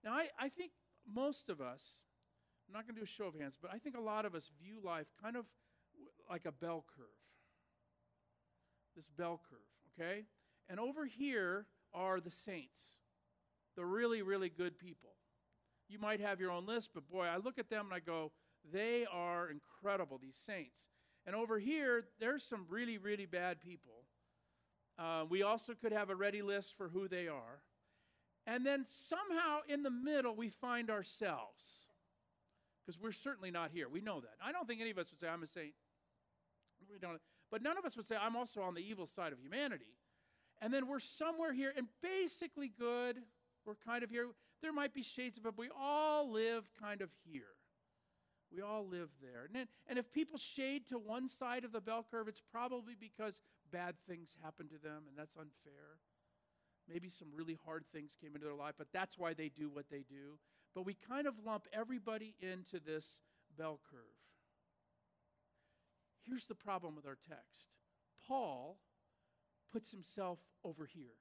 Now, 0.04 0.12
I, 0.12 0.28
I 0.38 0.48
think 0.50 0.72
most 1.10 1.48
of 1.48 1.60
us, 1.60 1.82
I'm 2.68 2.74
not 2.74 2.86
going 2.86 2.94
to 2.94 3.00
do 3.00 3.04
a 3.04 3.06
show 3.06 3.26
of 3.26 3.34
hands, 3.34 3.56
but 3.60 3.72
I 3.72 3.78
think 3.78 3.96
a 3.96 4.00
lot 4.00 4.26
of 4.26 4.34
us 4.34 4.50
view 4.62 4.78
life 4.84 5.06
kind 5.22 5.36
of 5.36 5.46
like 6.30 6.44
a 6.44 6.52
bell 6.52 6.84
curve. 6.96 7.06
This 8.94 9.08
bell 9.08 9.40
curve, 9.48 9.58
okay? 9.98 10.24
And 10.68 10.78
over 10.78 11.06
here 11.06 11.66
are 11.92 12.20
the 12.20 12.30
saints, 12.30 12.98
the 13.76 13.84
really, 13.84 14.22
really 14.22 14.50
good 14.50 14.78
people. 14.78 15.10
You 15.88 15.98
might 15.98 16.20
have 16.20 16.40
your 16.40 16.50
own 16.50 16.66
list, 16.66 16.90
but 16.94 17.08
boy, 17.08 17.24
I 17.24 17.38
look 17.38 17.58
at 17.58 17.70
them 17.70 17.86
and 17.86 17.94
I 17.94 18.00
go, 18.00 18.32
they 18.72 19.06
are 19.10 19.50
incredible, 19.50 20.18
these 20.18 20.36
saints. 20.36 20.80
And 21.26 21.34
over 21.34 21.58
here, 21.58 22.04
there's 22.20 22.44
some 22.44 22.66
really, 22.68 22.98
really 22.98 23.26
bad 23.26 23.60
people. 23.60 24.04
Uh, 24.98 25.24
we 25.28 25.42
also 25.42 25.72
could 25.74 25.92
have 25.92 26.10
a 26.10 26.14
ready 26.14 26.42
list 26.42 26.74
for 26.76 26.88
who 26.88 27.08
they 27.08 27.28
are. 27.28 27.62
And 28.46 28.64
then 28.64 28.84
somehow 28.88 29.60
in 29.68 29.82
the 29.82 29.90
middle, 29.90 30.34
we 30.34 30.48
find 30.48 30.90
ourselves. 30.90 31.86
Because 32.84 33.00
we're 33.00 33.12
certainly 33.12 33.50
not 33.50 33.70
here. 33.72 33.88
We 33.88 34.00
know 34.00 34.20
that. 34.20 34.34
I 34.44 34.52
don't 34.52 34.68
think 34.68 34.80
any 34.80 34.90
of 34.90 34.98
us 34.98 35.10
would 35.10 35.20
say, 35.20 35.28
I'm 35.28 35.42
a 35.42 35.46
saint. 35.46 35.72
We 36.90 36.98
don't. 36.98 37.18
But 37.50 37.62
none 37.62 37.78
of 37.78 37.84
us 37.84 37.96
would 37.96 38.06
say, 38.06 38.16
I'm 38.20 38.36
also 38.36 38.60
on 38.60 38.74
the 38.74 38.82
evil 38.82 39.06
side 39.06 39.32
of 39.32 39.40
humanity. 39.40 39.96
And 40.60 40.72
then 40.72 40.86
we're 40.86 41.00
somewhere 41.00 41.52
here 41.52 41.72
and 41.76 41.86
basically 42.02 42.70
good. 42.78 43.16
We're 43.64 43.76
kind 43.86 44.04
of 44.04 44.10
here. 44.10 44.28
There 44.60 44.72
might 44.72 44.92
be 44.92 45.02
shades 45.02 45.38
of 45.38 45.46
it, 45.46 45.54
but 45.56 45.58
we 45.58 45.70
all 45.78 46.30
live 46.30 46.70
kind 46.80 47.00
of 47.00 47.10
here. 47.24 47.54
We 48.54 48.62
all 48.62 48.86
live 48.86 49.08
there. 49.20 49.44
And, 49.46 49.54
then, 49.54 49.68
and 49.88 49.98
if 49.98 50.12
people 50.12 50.38
shade 50.38 50.86
to 50.88 50.98
one 50.98 51.28
side 51.28 51.64
of 51.64 51.72
the 51.72 51.80
bell 51.80 52.06
curve, 52.08 52.28
it's 52.28 52.42
probably 52.52 52.94
because 52.98 53.40
bad 53.72 53.94
things 54.08 54.36
happen 54.42 54.68
to 54.68 54.78
them, 54.78 55.04
and 55.08 55.16
that's 55.16 55.36
unfair. 55.36 55.98
Maybe 56.88 57.08
some 57.08 57.28
really 57.34 57.58
hard 57.64 57.84
things 57.92 58.16
came 58.20 58.34
into 58.34 58.46
their 58.46 58.54
life, 58.54 58.74
but 58.76 58.88
that's 58.92 59.18
why 59.18 59.32
they 59.32 59.48
do 59.48 59.70
what 59.70 59.88
they 59.90 60.04
do. 60.08 60.38
But 60.74 60.84
we 60.84 60.94
kind 60.94 61.26
of 61.26 61.34
lump 61.44 61.66
everybody 61.72 62.34
into 62.40 62.78
this 62.84 63.20
bell 63.56 63.80
curve. 63.90 64.00
Here's 66.22 66.46
the 66.46 66.54
problem 66.54 66.96
with 66.96 67.06
our 67.06 67.16
text 67.28 67.68
Paul 68.26 68.78
puts 69.72 69.90
himself 69.90 70.38
over 70.64 70.86
here. 70.86 71.16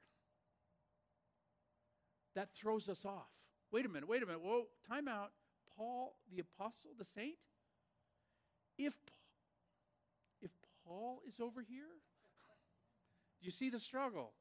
That 2.36 2.54
throws 2.54 2.90
us 2.90 3.06
off. 3.06 3.30
Wait 3.72 3.86
a 3.86 3.90
minute, 3.90 4.08
wait 4.08 4.24
a 4.24 4.26
minute. 4.26 4.42
Whoa, 4.42 4.68
time 4.88 5.08
out. 5.08 5.32
Paul, 5.78 6.16
the 6.32 6.42
apostle, 6.42 6.92
the 6.98 7.06
saint? 7.06 7.36
If, 8.78 8.94
if 10.42 10.52
Paul 10.86 11.22
is 11.28 11.40
over 11.40 11.62
here, 11.62 11.86
do 13.40 13.46
you 13.46 13.52
see 13.52 13.70
the 13.70 13.80
struggle? 13.80 14.34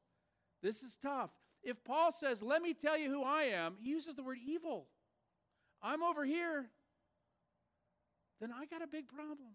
This 0.63 0.81
is 0.81 0.97
tough. 0.99 1.29
If 1.61 1.83
Paul 1.83 2.11
says, 2.11 2.41
Let 2.41 2.61
me 2.61 2.73
tell 2.73 2.97
you 2.97 3.09
who 3.09 3.23
I 3.23 3.43
am, 3.43 3.75
he 3.79 3.89
uses 3.89 4.15
the 4.15 4.23
word 4.23 4.37
evil. 4.43 4.87
I'm 5.81 6.01
over 6.01 6.23
here, 6.23 6.65
then 8.39 8.51
I 8.51 8.65
got 8.65 8.81
a 8.81 8.87
big 8.87 9.09
problem. 9.09 9.51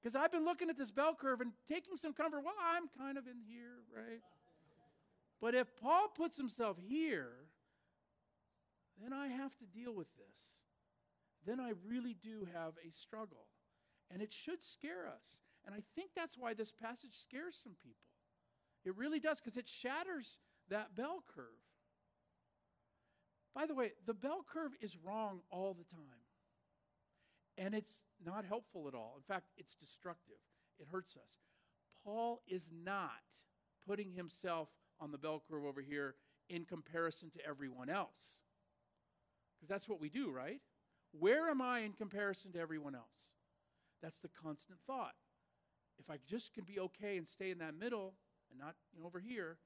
Because 0.00 0.16
I've 0.16 0.32
been 0.32 0.44
looking 0.44 0.68
at 0.68 0.76
this 0.76 0.90
bell 0.90 1.16
curve 1.18 1.40
and 1.40 1.52
taking 1.68 1.96
some 1.96 2.12
comfort. 2.12 2.42
Well, 2.44 2.54
I'm 2.60 2.88
kind 2.98 3.16
of 3.18 3.26
in 3.26 3.36
here, 3.48 3.78
right? 3.94 4.20
But 5.40 5.54
if 5.54 5.68
Paul 5.80 6.08
puts 6.08 6.36
himself 6.36 6.76
here, 6.88 7.30
then 9.00 9.12
I 9.12 9.28
have 9.28 9.56
to 9.58 9.64
deal 9.64 9.94
with 9.94 10.08
this. 10.16 10.56
Then 11.46 11.60
I 11.60 11.72
really 11.86 12.16
do 12.20 12.48
have 12.52 12.74
a 12.86 12.92
struggle. 12.92 13.46
And 14.10 14.22
it 14.22 14.32
should 14.32 14.64
scare 14.64 15.06
us. 15.06 15.38
And 15.68 15.76
I 15.76 15.82
think 15.94 16.12
that's 16.16 16.38
why 16.38 16.54
this 16.54 16.72
passage 16.72 17.12
scares 17.12 17.54
some 17.62 17.74
people. 17.84 18.08
It 18.86 18.96
really 18.96 19.20
does, 19.20 19.38
because 19.38 19.58
it 19.58 19.68
shatters 19.68 20.38
that 20.70 20.96
bell 20.96 21.22
curve. 21.34 21.44
By 23.54 23.66
the 23.66 23.74
way, 23.74 23.92
the 24.06 24.14
bell 24.14 24.42
curve 24.50 24.72
is 24.80 24.96
wrong 24.96 25.40
all 25.50 25.74
the 25.74 25.84
time. 25.84 26.24
And 27.58 27.74
it's 27.74 28.02
not 28.24 28.46
helpful 28.46 28.88
at 28.88 28.94
all. 28.94 29.12
In 29.18 29.22
fact, 29.22 29.48
it's 29.58 29.74
destructive, 29.74 30.38
it 30.80 30.86
hurts 30.90 31.18
us. 31.22 31.36
Paul 32.02 32.40
is 32.48 32.70
not 32.72 33.10
putting 33.86 34.12
himself 34.12 34.70
on 34.98 35.10
the 35.10 35.18
bell 35.18 35.42
curve 35.50 35.66
over 35.66 35.82
here 35.82 36.14
in 36.48 36.64
comparison 36.64 37.28
to 37.32 37.46
everyone 37.46 37.90
else. 37.90 38.40
Because 39.54 39.68
that's 39.68 39.88
what 39.88 40.00
we 40.00 40.08
do, 40.08 40.30
right? 40.30 40.62
Where 41.12 41.50
am 41.50 41.60
I 41.60 41.80
in 41.80 41.92
comparison 41.92 42.52
to 42.52 42.58
everyone 42.58 42.94
else? 42.94 43.34
That's 44.00 44.20
the 44.20 44.28
constant 44.28 44.78
thought. 44.86 45.12
If 45.98 46.10
I 46.10 46.18
just 46.28 46.54
can 46.54 46.64
be 46.64 46.78
okay 46.80 47.16
and 47.16 47.26
stay 47.26 47.50
in 47.50 47.58
that 47.58 47.74
middle 47.74 48.14
and 48.50 48.58
not 48.58 48.74
you 48.94 49.00
know, 49.00 49.06
over 49.06 49.20
here, 49.20 49.58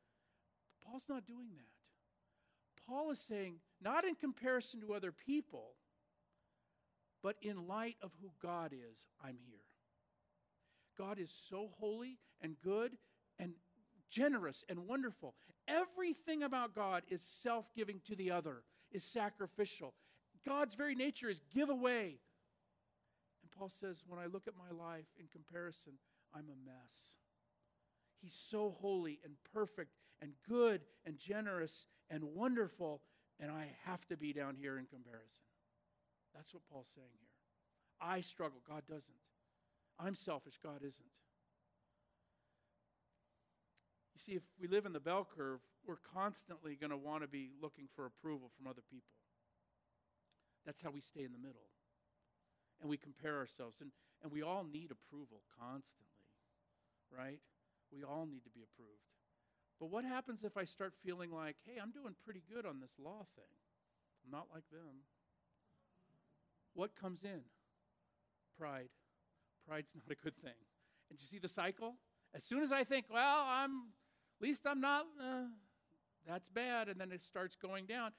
Paul's 0.85 1.09
not 1.09 1.27
doing 1.27 1.49
that. 1.55 2.87
Paul 2.87 3.11
is 3.11 3.21
saying, 3.21 3.57
not 3.81 4.05
in 4.05 4.15
comparison 4.15 4.81
to 4.81 4.95
other 4.95 5.12
people, 5.12 5.75
but 7.23 7.37
in 7.43 7.69
light 7.69 7.97
of 8.03 8.11
who 8.21 8.31
God 8.43 8.73
is, 8.73 9.07
I'm 9.23 9.39
here. 9.47 9.61
God 10.99 11.19
is 11.19 11.31
so 11.31 11.71
holy 11.79 12.19
and 12.41 12.57
good 12.62 12.93
and 13.39 13.53
generous 14.11 14.65
and 14.69 14.87
wonderful. 14.87 15.35
Everything 15.69 16.43
about 16.43 16.75
God 16.75 17.03
is 17.09 17.23
self 17.23 17.73
giving 17.75 18.01
to 18.07 18.17
the 18.17 18.31
other, 18.31 18.62
is 18.91 19.05
sacrificial. 19.05 19.95
God's 20.45 20.75
very 20.75 20.95
nature 20.95 21.29
is 21.29 21.41
give 21.55 21.71
away. 21.71 22.19
And 23.43 23.51
Paul 23.57 23.69
says, 23.69 24.03
when 24.07 24.19
I 24.19 24.27
look 24.27 24.49
at 24.49 24.55
my 24.57 24.77
life 24.77 25.07
in 25.19 25.27
comparison, 25.29 25.93
I'm 26.35 26.47
a 26.49 26.65
mess. 26.65 27.17
He's 28.21 28.35
so 28.35 28.75
holy 28.81 29.19
and 29.25 29.35
perfect 29.53 29.93
and 30.21 30.33
good 30.49 30.83
and 31.05 31.19
generous 31.19 31.87
and 32.11 32.23
wonderful, 32.25 33.03
and 33.41 33.51
I 33.51 33.69
have 33.85 34.07
to 34.09 34.17
be 34.17 34.33
down 34.33 34.57
here 34.57 34.79
in 34.79 34.87
comparison. 34.87 35.43
That's 36.35 36.55
what 36.55 36.62
Paul's 36.71 36.89
saying 36.95 37.09
here. 37.19 37.29
I 38.01 38.21
struggle, 38.21 38.61
God 38.67 38.83
doesn't. 38.89 39.15
I'm 39.99 40.15
selfish, 40.15 40.59
God 40.62 40.79
isn't. 40.79 41.12
You 44.15 44.21
see, 44.21 44.33
if 44.33 44.43
we 44.61 44.69
live 44.69 44.87
in 44.87 44.93
the 44.93 45.01
bell 45.01 45.27
curve, 45.37 45.61
we're 45.87 46.01
constantly 46.15 46.77
going 46.77 46.91
to 46.91 46.97
want 46.97 47.23
to 47.23 47.29
be 47.29 47.51
looking 47.61 47.89
for 47.95 48.07
approval 48.07 48.51
from 48.57 48.67
other 48.67 48.83
people. 48.91 49.15
That's 50.65 50.83
how 50.83 50.91
we 50.91 51.01
stay 51.01 51.25
in 51.25 51.33
the 51.33 51.39
middle. 51.39 51.67
And 52.81 52.91
we 52.91 52.97
compare 52.97 53.37
ourselves. 53.37 53.79
And, 53.81 53.91
and 54.23 54.31
we 54.31 54.43
all 54.43 54.65
need 54.65 54.91
approval 54.91 55.43
constantly, 55.59 56.12
right? 57.16 57.40
We 57.92 58.04
all 58.04 58.26
need 58.26 58.45
to 58.45 58.50
be 58.50 58.62
approved. 58.62 59.02
But 59.78 59.90
what 59.90 60.04
happens 60.04 60.45
if 60.45 60.57
I 60.57 60.64
start 60.64 60.95
feeling 61.04 61.31
like, 61.33 61.57
hey, 61.66 61.81
I'm 61.81 61.90
doing 61.90 62.14
pretty 62.25 62.42
good 62.52 62.66
on 62.66 62.81
this 62.81 62.92
law 63.02 63.26
thing? 63.35 63.52
I'm 64.25 64.31
not 64.31 64.47
like 64.54 64.64
them. 64.71 65.02
What 66.75 66.95
comes 66.95 67.25
in? 67.25 67.40
Pride. 68.59 68.88
Pride's 69.66 69.92
not 69.95 70.11
a 70.11 70.23
good 70.23 70.37
thing. 70.37 70.59
And 71.11 71.21
you 71.21 71.26
see 71.26 71.38
the 71.38 71.49
cycle? 71.49 71.97
As 72.35 72.45
soon 72.45 72.62
as 72.62 72.73
I 72.73 72.85
think, 72.85 73.07
well, 73.12 73.45
I'm, 73.47 73.88
at 74.40 74.47
least 74.47 74.62
I'm 74.66 74.81
not, 74.81 75.07
uh, 75.21 75.45
that's 76.26 76.49
bad, 76.49 76.88
and 76.88 77.00
then 77.00 77.12
it 77.12 77.21
starts 77.21 77.57
going 77.57 77.87
down. 77.87 78.12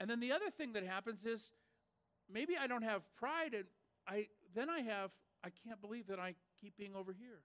And 0.00 0.08
then 0.08 0.20
the 0.20 0.32
other 0.32 0.50
thing 0.50 0.72
that 0.72 0.84
happens 0.84 1.24
is 1.24 1.50
maybe 2.32 2.54
I 2.58 2.66
don't 2.66 2.82
have 2.82 3.02
pride, 3.16 3.52
and 3.54 3.64
I 4.06 4.28
then 4.54 4.70
I 4.70 4.80
have, 4.80 5.10
I 5.44 5.50
can't 5.66 5.80
believe 5.80 6.06
that 6.06 6.18
I 6.18 6.34
keep 6.60 6.76
being 6.76 6.94
over 6.94 7.12
here. 7.12 7.40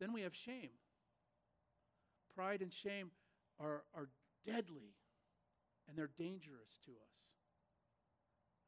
Then 0.00 0.12
we 0.12 0.22
have 0.22 0.34
shame. 0.34 0.70
Pride 2.34 2.62
and 2.62 2.72
shame 2.72 3.10
are, 3.60 3.84
are 3.94 4.08
deadly, 4.44 4.96
and 5.88 5.96
they're 5.96 6.10
dangerous 6.18 6.78
to 6.84 6.92
us. 6.92 7.34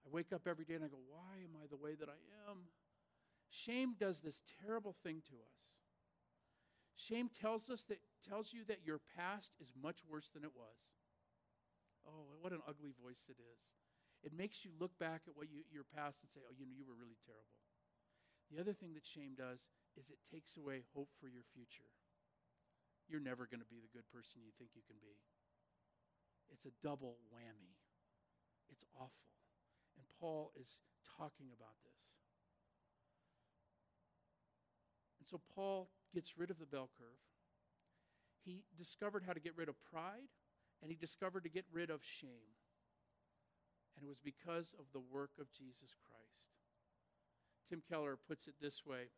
I 0.07 0.09
wake 0.15 0.33
up 0.33 0.47
every 0.47 0.65
day 0.65 0.75
and 0.75 0.85
I 0.85 0.89
go, 0.89 1.03
Why 1.09 1.43
am 1.43 1.59
I 1.61 1.67
the 1.69 1.77
way 1.77 1.95
that 1.99 2.09
I 2.09 2.21
am? 2.49 2.59
Shame 3.51 3.95
does 3.99 4.21
this 4.21 4.43
terrible 4.63 4.95
thing 5.03 5.23
to 5.29 5.35
us. 5.35 5.67
Shame 6.95 7.29
tells 7.29 7.69
us 7.71 7.85
that 7.85 7.99
tells 8.27 8.53
you 8.53 8.65
that 8.69 8.87
your 8.87 9.01
past 9.17 9.53
is 9.61 9.73
much 9.81 9.99
worse 10.09 10.31
than 10.33 10.45
it 10.45 10.55
was. 10.55 10.79
Oh, 12.07 12.39
what 12.41 12.53
an 12.53 12.63
ugly 12.69 12.95
voice 13.03 13.27
it 13.29 13.37
is. 13.37 13.63
It 14.23 14.33
makes 14.33 14.65
you 14.65 14.71
look 14.81 14.97
back 14.99 15.23
at 15.27 15.37
what 15.37 15.51
you, 15.51 15.67
your 15.71 15.85
past 15.85 16.23
and 16.23 16.31
say, 16.31 16.41
oh, 16.47 16.55
you 16.57 16.65
know, 16.67 16.73
you 16.75 16.87
were 16.87 16.97
really 16.97 17.19
terrible. 17.27 17.59
The 18.51 18.59
other 18.59 18.73
thing 18.73 18.95
that 18.95 19.05
shame 19.05 19.35
does 19.37 19.67
is 19.97 20.13
it 20.13 20.21
takes 20.29 20.57
away 20.57 20.85
hope 20.95 21.09
for 21.21 21.29
your 21.29 21.45
future. 21.57 21.91
You're 23.09 23.25
never 23.25 23.49
going 23.49 23.65
to 23.65 23.73
be 23.73 23.81
the 23.81 23.93
good 23.93 24.07
person 24.13 24.45
you 24.45 24.53
think 24.59 24.71
you 24.77 24.85
can 24.87 25.01
be. 25.01 25.17
It's 26.53 26.67
a 26.67 26.75
double 26.83 27.19
whammy. 27.33 27.81
It's 28.71 28.85
awful. 28.95 29.33
And 29.97 30.07
Paul 30.21 30.53
is 30.61 30.81
talking 31.17 31.49
about 31.55 31.81
this. 31.83 32.03
And 35.21 35.27
so 35.29 35.41
Paul 35.55 35.89
gets 36.15 36.39
rid 36.39 36.51
of 36.51 36.59
the 36.59 36.67
bell 36.67 36.91
curve. 36.99 37.23
He 38.45 38.63
discovered 38.79 39.25
how 39.27 39.33
to 39.33 39.41
get 39.41 39.57
rid 39.57 39.69
of 39.69 39.75
pride, 39.91 40.31
and 40.83 40.91
he 40.91 40.97
discovered 40.97 41.43
to 41.45 41.51
get 41.51 41.65
rid 41.73 41.91
of 41.91 42.01
shame. 42.05 42.55
And 43.97 44.05
it 44.05 44.09
was 44.09 44.21
because 44.23 44.75
of 44.79 44.87
the 44.93 45.01
work 45.01 45.31
of 45.41 45.51
Jesus 45.53 45.97
Christ. 46.07 46.53
Tim 47.69 47.83
Keller 47.89 48.17
puts 48.29 48.47
it 48.47 48.55
this 48.61 48.87
way. 48.87 49.09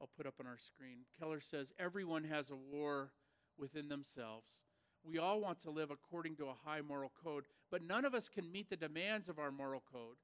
I'll 0.00 0.10
put 0.16 0.26
up 0.26 0.34
on 0.40 0.46
our 0.46 0.58
screen. 0.58 1.00
Keller 1.18 1.40
says, 1.40 1.72
Everyone 1.78 2.24
has 2.24 2.50
a 2.50 2.56
war 2.56 3.12
within 3.58 3.88
themselves. 3.88 4.60
We 5.04 5.18
all 5.18 5.40
want 5.40 5.60
to 5.62 5.70
live 5.70 5.90
according 5.90 6.36
to 6.36 6.46
a 6.46 6.56
high 6.64 6.80
moral 6.80 7.12
code, 7.24 7.44
but 7.70 7.82
none 7.82 8.04
of 8.04 8.14
us 8.14 8.28
can 8.28 8.50
meet 8.50 8.68
the 8.68 8.76
demands 8.76 9.28
of 9.28 9.38
our 9.38 9.50
moral 9.50 9.82
code. 9.92 10.16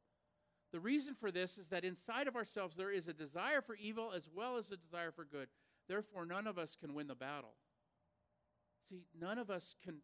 The 0.72 0.80
reason 0.80 1.14
for 1.14 1.30
this 1.30 1.56
is 1.56 1.68
that 1.68 1.84
inside 1.84 2.26
of 2.26 2.36
ourselves 2.36 2.76
there 2.76 2.90
is 2.90 3.06
a 3.06 3.12
desire 3.12 3.60
for 3.60 3.76
evil 3.76 4.12
as 4.14 4.28
well 4.34 4.56
as 4.56 4.70
a 4.70 4.76
desire 4.76 5.12
for 5.12 5.24
good. 5.24 5.48
Therefore, 5.88 6.26
none 6.26 6.46
of 6.46 6.58
us 6.58 6.76
can 6.78 6.94
win 6.94 7.06
the 7.06 7.14
battle. 7.14 7.54
See, 8.88 9.04
none 9.18 9.38
of 9.38 9.50
us 9.50 9.74
can 9.84 9.98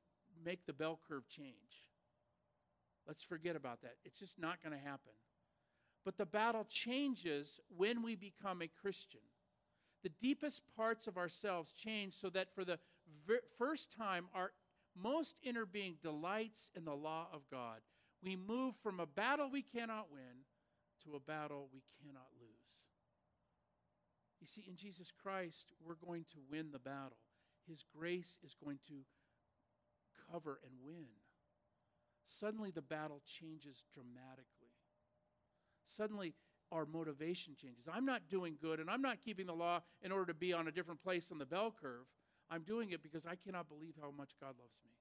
make 0.45 0.67
the 0.67 0.73
bell 0.73 1.01
curve 1.09 1.29
change. 1.29 1.89
Let's 3.07 3.23
forget 3.23 3.57
about 3.57 3.83
that. 3.83 3.97
It's 4.05 4.19
just 4.19 4.39
not 4.39 4.63
going 4.63 4.77
to 4.77 4.83
happen. 4.83 5.13
But 6.05 6.17
the 6.17 6.27
battle 6.27 6.65
changes 6.69 7.61
when 7.77 8.03
we 8.03 8.15
become 8.15 8.63
a 8.63 8.69
Christian. 8.69 9.21
The 10.03 10.09
deepest 10.09 10.63
parts 10.77 11.07
of 11.07 11.17
ourselves 11.17 11.73
change 11.73 12.15
so 12.15 12.31
that 12.31 12.55
for 12.55 12.65
the 12.65 12.79
ver- 13.27 13.43
first 13.59 13.93
time, 13.97 14.27
our 14.35 14.53
most 14.97 15.37
inner 15.43 15.67
being 15.67 15.97
delights 16.03 16.71
in 16.75 16.85
the 16.85 16.95
law 16.95 17.29
of 17.33 17.43
God. 17.51 17.81
We 18.23 18.37
move 18.37 18.75
from 18.83 19.01
a 19.01 19.07
battle 19.07 19.49
we 19.51 19.63
cannot 19.63 20.13
win 20.13 20.45
to 21.05 21.17
a 21.17 21.21
battle 21.21 21.69
we 21.73 21.83
cannot 22.03 22.29
lose. 22.41 22.51
You 24.41 24.47
see, 24.47 24.65
in 24.69 24.77
Jesus 24.77 25.13
Christ, 25.23 25.73
we're 25.85 25.95
going 25.95 26.25
to 26.33 26.39
win 26.51 26.71
the 26.73 26.79
battle. 26.79 27.19
His 27.69 27.85
grace 27.97 28.39
is 28.45 28.55
going 28.63 28.79
to 28.89 29.05
cover 30.31 30.61
and 30.65 30.73
win 30.85 31.07
suddenly 32.31 32.71
the 32.71 32.83
battle 32.83 33.21
changes 33.25 33.85
dramatically. 33.93 34.73
Suddenly, 35.85 36.35
our 36.73 36.87
motivation 36.87 37.55
changes. 37.61 37.89
I'm 37.93 38.05
not 38.05 38.23
doing 38.29 38.57
good 38.61 38.81
and 38.81 38.89
I'm 38.89 39.03
not 39.03 39.21
keeping 39.25 39.47
the 39.47 39.55
law 39.55 39.81
in 40.03 40.13
order 40.13 40.27
to 40.27 40.35
be 40.35 40.53
on 40.53 40.69
a 40.69 40.73
different 40.73 41.03
place 41.03 41.31
on 41.33 41.39
the 41.39 41.47
bell 41.47 41.75
curve. 41.81 42.07
I'm 42.51 42.63
doing 42.63 42.91
it 42.91 43.03
because 43.03 43.27
I 43.27 43.35
cannot 43.37 43.69
believe 43.69 43.95
how 44.01 44.11
much 44.17 44.31
God 44.41 44.55
loves 44.59 44.79
me. 44.85 44.93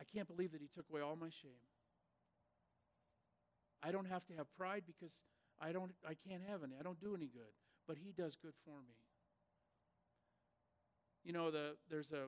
I 0.00 0.04
can't 0.04 0.28
believe 0.28 0.52
that 0.52 0.60
He 0.60 0.68
took 0.68 0.86
away 0.90 1.00
all 1.00 1.16
my 1.16 1.28
shame. 1.28 1.52
I 3.82 3.90
don't 3.90 4.06
have 4.06 4.24
to 4.26 4.34
have 4.34 4.46
pride 4.56 4.84
because 4.86 5.22
I 5.60 5.72
don't 5.72 5.92
I 6.06 6.14
can't 6.14 6.42
have 6.48 6.62
any. 6.62 6.74
I 6.78 6.82
don't 6.82 7.00
do 7.00 7.14
any 7.14 7.26
good, 7.26 7.52
but 7.86 7.96
he 7.98 8.12
does 8.12 8.36
good 8.36 8.54
for 8.64 8.78
me. 8.80 8.94
You 11.24 11.32
know, 11.32 11.50
the 11.50 11.76
there's 11.90 12.12
a 12.12 12.26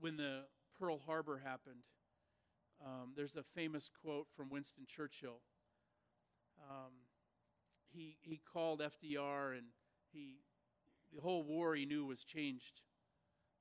when 0.00 0.16
the 0.16 0.42
Pearl 0.78 1.00
Harbor 1.06 1.40
happened, 1.44 1.82
um, 2.84 3.12
there's 3.16 3.36
a 3.36 3.42
famous 3.54 3.88
quote 4.02 4.26
from 4.36 4.50
Winston 4.50 4.84
Churchill. 4.86 5.40
Um, 6.70 6.92
he, 7.92 8.16
he 8.22 8.40
called 8.52 8.80
FDR, 8.80 9.56
and 9.56 9.66
he, 10.12 10.36
the 11.14 11.20
whole 11.20 11.42
war 11.42 11.74
he 11.74 11.84
knew 11.84 12.06
was 12.06 12.24
changed, 12.24 12.80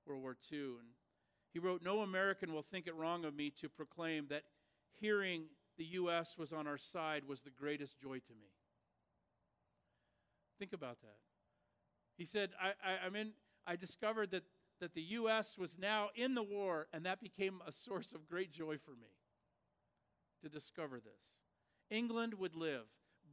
World 0.05 0.21
War 0.21 0.37
II. 0.51 0.59
And 0.59 0.89
he 1.51 1.59
wrote, 1.59 1.81
No 1.83 2.01
American 2.01 2.53
will 2.53 2.63
think 2.63 2.87
it 2.87 2.95
wrong 2.95 3.25
of 3.25 3.35
me 3.35 3.51
to 3.61 3.69
proclaim 3.69 4.27
that 4.29 4.43
hearing 4.99 5.45
the 5.77 5.85
U.S. 5.85 6.35
was 6.37 6.53
on 6.53 6.67
our 6.67 6.77
side 6.77 7.23
was 7.27 7.41
the 7.41 7.49
greatest 7.49 7.99
joy 7.99 8.19
to 8.19 8.33
me. 8.33 8.51
Think 10.59 10.73
about 10.73 11.01
that. 11.01 11.17
He 12.17 12.25
said, 12.25 12.51
I, 12.61 12.69
I, 12.87 13.05
I'm 13.05 13.15
in, 13.15 13.31
I 13.65 13.75
discovered 13.75 14.31
that 14.31 14.43
that 14.81 14.95
the 14.95 15.01
U.S. 15.01 15.57
was 15.57 15.77
now 15.77 16.09
in 16.15 16.33
the 16.33 16.43
war, 16.43 16.87
and 16.91 17.05
that 17.05 17.21
became 17.21 17.61
a 17.65 17.71
source 17.71 18.11
of 18.13 18.27
great 18.27 18.51
joy 18.51 18.77
for 18.83 18.91
me 18.91 19.13
to 20.41 20.49
discover 20.49 20.99
this. 20.99 21.40
England 21.91 22.33
would 22.35 22.55
live, 22.55 22.85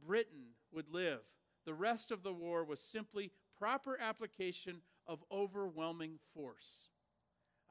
Britain 0.05 0.53
would 0.71 0.89
live. 0.89 1.21
The 1.65 1.73
rest 1.73 2.11
of 2.11 2.21
the 2.21 2.33
war 2.33 2.63
was 2.63 2.79
simply 2.79 3.31
proper 3.57 3.97
application 3.99 4.81
of 5.07 5.23
overwhelming 5.31 6.19
force. 6.33 6.89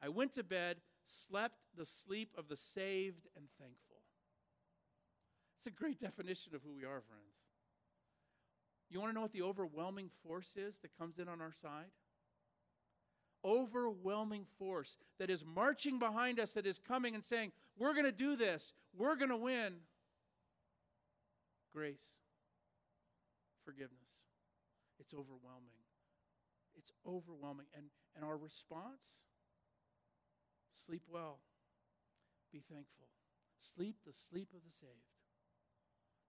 I 0.01 0.09
went 0.09 0.33
to 0.33 0.43
bed, 0.43 0.77
slept 1.05 1.59
the 1.77 1.85
sleep 1.85 2.33
of 2.37 2.49
the 2.49 2.57
saved 2.57 3.27
and 3.35 3.45
thankful. 3.59 4.01
It's 5.57 5.67
a 5.67 5.71
great 5.71 5.99
definition 5.99 6.53
of 6.55 6.63
who 6.63 6.73
we 6.73 6.83
are, 6.83 7.01
friends. 7.01 7.37
You 8.89 8.99
want 8.99 9.11
to 9.11 9.15
know 9.15 9.21
what 9.21 9.33
the 9.33 9.43
overwhelming 9.43 10.09
force 10.25 10.55
is 10.55 10.79
that 10.79 10.97
comes 10.97 11.19
in 11.19 11.29
on 11.29 11.41
our 11.41 11.53
side? 11.53 11.91
overwhelming 13.43 14.45
force 14.57 14.97
that 15.17 15.29
is 15.29 15.43
marching 15.45 15.99
behind 15.99 16.39
us, 16.39 16.51
that 16.53 16.65
is 16.65 16.79
coming 16.79 17.15
and 17.15 17.23
saying, 17.23 17.51
We're 17.77 17.93
going 17.93 18.05
to 18.05 18.11
do 18.11 18.35
this, 18.35 18.73
we're 18.95 19.15
going 19.15 19.29
to 19.29 19.37
win. 19.37 19.75
Grace, 21.73 22.21
forgiveness. 23.63 24.25
It's 24.99 25.13
overwhelming. 25.13 25.79
It's 26.77 26.91
overwhelming. 27.07 27.67
And, 27.75 27.85
and 28.15 28.25
our 28.25 28.37
response? 28.37 29.27
Sleep 30.71 31.03
well. 31.09 31.39
Be 32.51 32.59
thankful. 32.59 33.07
Sleep 33.59 33.97
the 34.05 34.13
sleep 34.13 34.49
of 34.55 34.63
the 34.63 34.71
saved. 34.71 35.13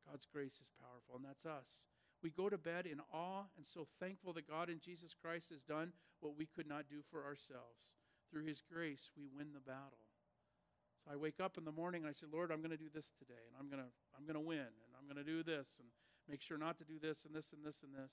God's 0.09 0.26
grace 0.26 0.59
is 0.61 0.72
powerful, 0.81 1.16
and 1.16 1.24
that's 1.24 1.46
us. 1.46 1.87
We 2.22 2.31
go 2.31 2.48
to 2.48 2.59
bed 2.59 2.87
in 2.87 3.00
awe 3.12 3.44
and 3.57 3.64
so 3.64 3.87
thankful 3.98 4.33
that 4.35 4.48
God 4.48 4.68
in 4.68 4.81
Jesus 4.81 5.14
Christ 5.14 5.48
has 5.50 5.62
done 5.62 5.92
what 6.20 6.37
we 6.37 6.46
could 6.46 6.68
not 6.68 6.88
do 6.88 7.00
for 7.11 7.24
ourselves. 7.24 7.96
Through 8.31 8.44
his 8.44 8.61
grace, 8.61 9.11
we 9.16 9.24
win 9.26 9.53
the 9.55 9.61
battle. 9.61 10.10
I 11.11 11.16
wake 11.16 11.40
up 11.40 11.59
in 11.59 11.64
the 11.64 11.73
morning 11.73 12.03
and 12.03 12.11
I 12.11 12.12
say, 12.12 12.27
Lord, 12.31 12.53
I'm 12.53 12.61
going 12.61 12.70
to 12.70 12.79
do 12.79 12.88
this 12.92 13.11
today, 13.18 13.42
and 13.51 13.57
I'm 13.59 13.66
going 13.66 13.83
to, 13.83 13.90
I'm 14.16 14.25
going 14.25 14.38
to 14.38 14.46
win, 14.46 14.70
and 14.70 14.90
I'm 14.94 15.11
going 15.12 15.18
to 15.18 15.27
do 15.27 15.42
this, 15.42 15.81
and 15.83 15.88
make 16.29 16.40
sure 16.40 16.57
not 16.57 16.79
to 16.79 16.85
do 16.85 17.01
this, 17.03 17.25
and 17.27 17.35
this, 17.35 17.51
and 17.53 17.66
this, 17.66 17.83
and 17.83 17.90
this. 17.92 18.12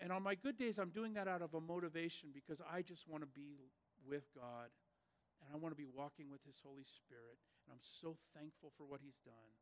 And 0.00 0.10
on 0.10 0.22
my 0.22 0.34
good 0.34 0.56
days, 0.56 0.78
I'm 0.78 0.90
doing 0.90 1.14
that 1.14 1.28
out 1.28 1.42
of 1.42 1.54
a 1.54 1.60
motivation 1.60 2.30
because 2.32 2.60
I 2.64 2.80
just 2.82 3.06
want 3.06 3.22
to 3.22 3.28
be 3.28 3.60
with 4.08 4.24
God 4.34 4.72
and 5.40 5.52
I 5.52 5.56
want 5.56 5.72
to 5.72 5.76
be 5.76 5.86
walking 5.86 6.32
with 6.32 6.40
His 6.44 6.56
Holy 6.64 6.88
Spirit. 6.88 7.36
And 7.64 7.76
I'm 7.76 7.84
so 7.84 8.16
thankful 8.32 8.72
for 8.76 8.84
what 8.84 9.00
He's 9.04 9.20
done. 9.24 9.52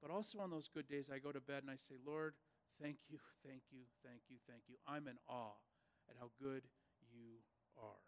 But 0.00 0.10
also 0.10 0.38
on 0.40 0.50
those 0.50 0.68
good 0.72 0.88
days, 0.88 1.10
I 1.12 1.18
go 1.18 1.32
to 1.32 1.40
bed 1.40 1.62
and 1.62 1.70
I 1.70 1.76
say, 1.76 2.00
Lord, 2.00 2.34
thank 2.80 2.96
you, 3.08 3.18
thank 3.44 3.68
you, 3.70 3.84
thank 4.02 4.24
you, 4.28 4.36
thank 4.48 4.62
you. 4.68 4.76
I'm 4.88 5.06
in 5.06 5.20
awe 5.28 5.60
at 6.08 6.16
how 6.18 6.30
good 6.40 6.64
you 7.12 7.44
are. 7.76 8.07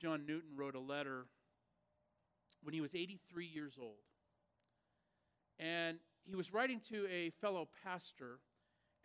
John 0.00 0.24
Newton 0.26 0.56
wrote 0.56 0.74
a 0.74 0.80
letter 0.80 1.26
when 2.62 2.74
he 2.74 2.80
was 2.80 2.94
83 2.94 3.46
years 3.46 3.76
old. 3.80 3.96
And 5.58 5.98
he 6.24 6.34
was 6.34 6.52
writing 6.52 6.80
to 6.90 7.06
a 7.08 7.30
fellow 7.40 7.68
pastor, 7.84 8.38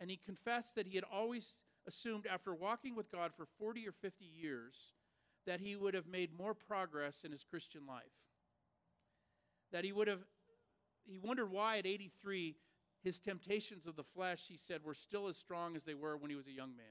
and 0.00 0.10
he 0.10 0.16
confessed 0.16 0.74
that 0.74 0.86
he 0.86 0.94
had 0.94 1.04
always 1.04 1.58
assumed, 1.86 2.26
after 2.26 2.54
walking 2.54 2.96
with 2.96 3.12
God 3.12 3.32
for 3.36 3.46
40 3.58 3.86
or 3.86 3.92
50 3.92 4.24
years, 4.24 4.94
that 5.46 5.60
he 5.60 5.76
would 5.76 5.94
have 5.94 6.06
made 6.06 6.36
more 6.36 6.54
progress 6.54 7.22
in 7.24 7.30
his 7.30 7.44
Christian 7.44 7.86
life. 7.86 8.02
That 9.72 9.84
he 9.84 9.92
would 9.92 10.08
have, 10.08 10.20
he 11.04 11.18
wondered 11.18 11.50
why 11.50 11.78
at 11.78 11.86
83 11.86 12.56
his 13.02 13.20
temptations 13.20 13.86
of 13.86 13.94
the 13.94 14.02
flesh, 14.02 14.44
he 14.48 14.56
said, 14.56 14.82
were 14.82 14.94
still 14.94 15.28
as 15.28 15.36
strong 15.36 15.76
as 15.76 15.84
they 15.84 15.94
were 15.94 16.16
when 16.16 16.30
he 16.30 16.36
was 16.36 16.48
a 16.48 16.52
young 16.52 16.76
man. 16.76 16.86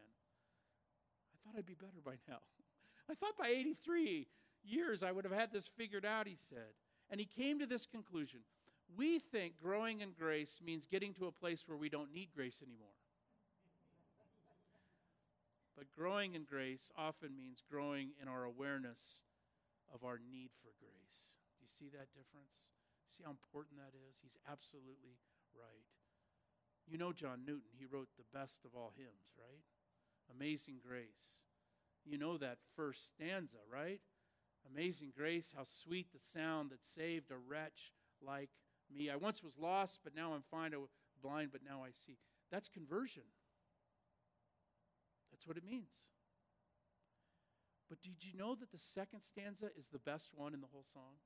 I 1.34 1.38
thought 1.44 1.58
I'd 1.58 1.66
be 1.66 1.74
better 1.74 2.00
by 2.04 2.16
now. 2.28 2.40
I 3.10 3.14
thought 3.14 3.38
by 3.38 3.48
83 3.48 4.28
years 4.64 5.04
I 5.04 5.12
would 5.12 5.26
have 5.26 5.34
had 5.34 5.52
this 5.52 5.70
figured 5.78 6.06
out, 6.06 6.28
he 6.28 6.36
said. 6.50 6.74
And 7.10 7.20
he 7.20 7.26
came 7.26 7.60
to 7.60 7.66
this 7.66 7.86
conclusion 7.86 8.40
we 8.94 9.20
think 9.20 9.58
growing 9.58 10.02
in 10.02 10.12
grace 10.12 10.60
means 10.64 10.86
getting 10.86 11.14
to 11.16 11.26
a 11.26 11.32
place 11.32 11.64
where 11.66 11.78
we 11.78 11.90
don't 11.90 12.14
need 12.14 12.30
grace 12.36 12.62
anymore. 12.62 12.94
But 15.76 15.92
growing 15.92 16.36
in 16.36 16.46
grace 16.46 16.92
often 16.96 17.36
means 17.36 17.64
growing 17.68 18.16
in 18.22 18.30
our 18.30 18.46
awareness 18.46 19.20
of 19.94 20.06
our 20.06 20.22
need 20.32 20.52
for 20.64 20.72
grace. 20.80 21.36
Do 21.60 21.66
you 21.66 21.68
see 21.68 21.92
that 21.92 22.14
difference? 22.16 22.80
See 23.12 23.24
how 23.24 23.32
important 23.32 23.76
that 23.84 23.92
is? 23.92 24.24
He's 24.24 24.38
absolutely 24.48 25.20
right. 25.52 25.88
You 26.88 26.98
know 26.98 27.12
John 27.12 27.44
Newton, 27.44 27.76
he 27.76 27.84
wrote 27.84 28.08
the 28.16 28.30
best 28.32 28.64
of 28.64 28.72
all 28.72 28.94
hymns, 28.96 29.36
right? 29.36 29.66
Amazing 30.32 30.80
Grace. 30.86 31.36
You 32.06 32.18
know 32.18 32.38
that 32.38 32.58
first 32.76 33.08
stanza, 33.08 33.58
right? 33.72 34.00
Amazing 34.72 35.12
grace, 35.16 35.52
how 35.56 35.64
sweet 35.84 36.12
the 36.14 36.20
sound 36.20 36.70
that 36.72 36.84
saved 36.96 37.32
a 37.32 37.38
wretch 37.38 37.94
like 38.26 38.50
me. 38.96 39.10
I 39.10 39.16
once 39.16 39.44
was 39.44 39.58
lost, 39.58 40.00
but 40.04 40.16
now 40.16 40.34
I'm 40.34 40.44
fine. 40.50 40.74
I 40.74 40.78
was 40.78 40.92
blind, 41.22 41.50
but 41.52 41.62
now 41.64 41.84
I 41.84 41.90
see. 41.92 42.18
That's 42.52 42.68
conversion. 42.68 43.24
That's 45.32 45.48
what 45.48 45.58
it 45.58 45.66
means. 45.66 46.06
But 47.90 48.02
did 48.02 48.24
you 48.24 48.38
know 48.38 48.56
that 48.56 48.72
the 48.72 48.80
second 48.80 49.22
stanza 49.22 49.68
is 49.78 49.88
the 49.92 50.00
best 50.00 50.30
one 50.34 50.54
in 50.54 50.62
the 50.62 50.68
whole 50.72 50.86
song? 50.92 51.20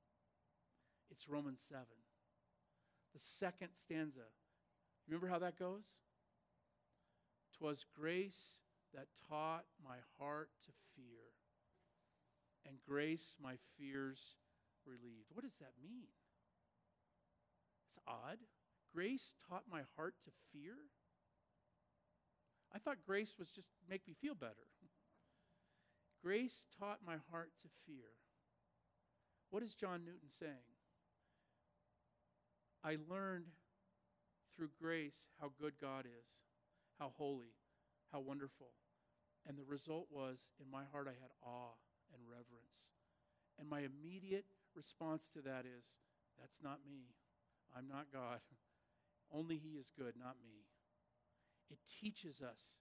It's 1.10 1.28
Romans 1.28 1.60
7. 1.68 1.84
The 3.14 3.20
second 3.20 3.70
stanza. 3.74 4.28
Remember 5.08 5.28
how 5.28 5.38
that 5.38 5.58
goes? 5.58 5.84
Twas 7.56 7.84
grace 7.98 8.58
that 8.94 9.06
taught 9.28 9.64
my 9.82 9.96
heart 10.18 10.50
to 10.66 10.72
fear, 10.96 11.32
and 12.66 12.76
grace 12.86 13.36
my 13.42 13.54
fears 13.78 14.36
relieved. 14.86 15.30
What 15.32 15.44
does 15.44 15.56
that 15.56 15.74
mean? 15.82 16.08
It's 17.88 17.98
odd. 18.06 18.38
Grace 18.92 19.34
taught 19.48 19.64
my 19.70 19.82
heart 19.96 20.14
to 20.24 20.30
fear. 20.52 20.74
I 22.74 22.78
thought 22.78 22.98
grace 23.06 23.34
was 23.38 23.50
just 23.50 23.70
make 23.88 24.06
me 24.06 24.14
feel 24.14 24.34
better. 24.34 24.66
Grace 26.22 26.66
taught 26.78 26.98
my 27.06 27.16
heart 27.30 27.50
to 27.62 27.68
fear. 27.86 28.10
What 29.50 29.62
is 29.62 29.74
John 29.74 30.02
Newton 30.04 30.28
saying? 30.28 30.52
I 32.84 32.96
learned 33.10 33.46
through 34.56 34.70
grace 34.80 35.26
how 35.40 35.52
good 35.60 35.74
God 35.80 36.06
is, 36.06 36.32
how 36.98 37.12
holy, 37.16 37.54
how 38.12 38.20
wonderful. 38.20 38.68
And 39.50 39.58
the 39.58 39.64
result 39.64 40.06
was 40.12 40.46
in 40.62 40.70
my 40.70 40.84
heart 40.92 41.08
I 41.08 41.18
had 41.20 41.32
awe 41.42 41.74
and 42.14 42.22
reverence. 42.22 42.94
And 43.58 43.68
my 43.68 43.80
immediate 43.80 44.44
response 44.76 45.28
to 45.34 45.40
that 45.42 45.64
is 45.66 45.84
that's 46.38 46.58
not 46.62 46.78
me. 46.88 47.16
I'm 47.76 47.88
not 47.88 48.12
God. 48.12 48.38
Only 49.34 49.56
He 49.56 49.70
is 49.70 49.90
good, 49.98 50.14
not 50.16 50.36
me. 50.40 50.68
It 51.68 51.78
teaches 52.00 52.40
us 52.40 52.78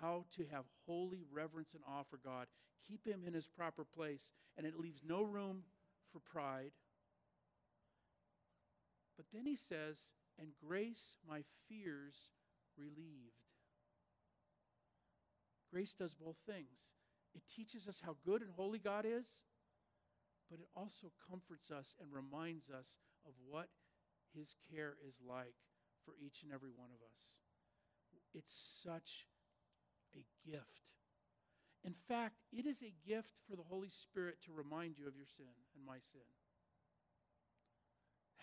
how 0.00 0.26
to 0.36 0.46
have 0.52 0.62
holy 0.86 1.24
reverence 1.28 1.74
and 1.74 1.82
awe 1.88 2.04
for 2.08 2.18
God, 2.18 2.46
keep 2.86 3.04
Him 3.04 3.24
in 3.26 3.34
His 3.34 3.48
proper 3.48 3.84
place, 3.84 4.30
and 4.56 4.64
it 4.64 4.78
leaves 4.78 5.02
no 5.04 5.24
room 5.24 5.64
for 6.12 6.20
pride. 6.20 6.70
But 9.16 9.26
then 9.34 9.44
He 9.44 9.56
says, 9.56 9.98
and 10.38 10.50
grace 10.64 11.18
my 11.28 11.42
fears 11.68 12.30
relieved. 12.78 13.49
Grace 15.70 15.92
does 15.92 16.14
both 16.14 16.36
things. 16.46 16.90
It 17.34 17.42
teaches 17.54 17.86
us 17.86 18.02
how 18.04 18.16
good 18.24 18.42
and 18.42 18.50
holy 18.50 18.78
God 18.78 19.06
is, 19.06 19.26
but 20.50 20.58
it 20.58 20.68
also 20.74 21.12
comforts 21.30 21.70
us 21.70 21.94
and 22.00 22.12
reminds 22.12 22.70
us 22.70 22.98
of 23.24 23.32
what 23.48 23.68
his 24.34 24.56
care 24.70 24.96
is 25.06 25.20
like 25.26 25.54
for 26.04 26.14
each 26.18 26.42
and 26.42 26.52
every 26.52 26.70
one 26.74 26.90
of 26.90 27.00
us. 27.06 27.38
It's 28.34 28.52
such 28.82 29.26
a 30.14 30.24
gift. 30.48 30.90
In 31.84 31.94
fact, 31.94 32.42
it 32.52 32.66
is 32.66 32.82
a 32.82 32.94
gift 33.06 33.40
for 33.48 33.56
the 33.56 33.62
Holy 33.62 33.88
Spirit 33.88 34.42
to 34.44 34.52
remind 34.52 34.98
you 34.98 35.06
of 35.06 35.16
your 35.16 35.26
sin 35.26 35.54
and 35.74 35.84
my 35.86 35.98
sin. 36.12 36.26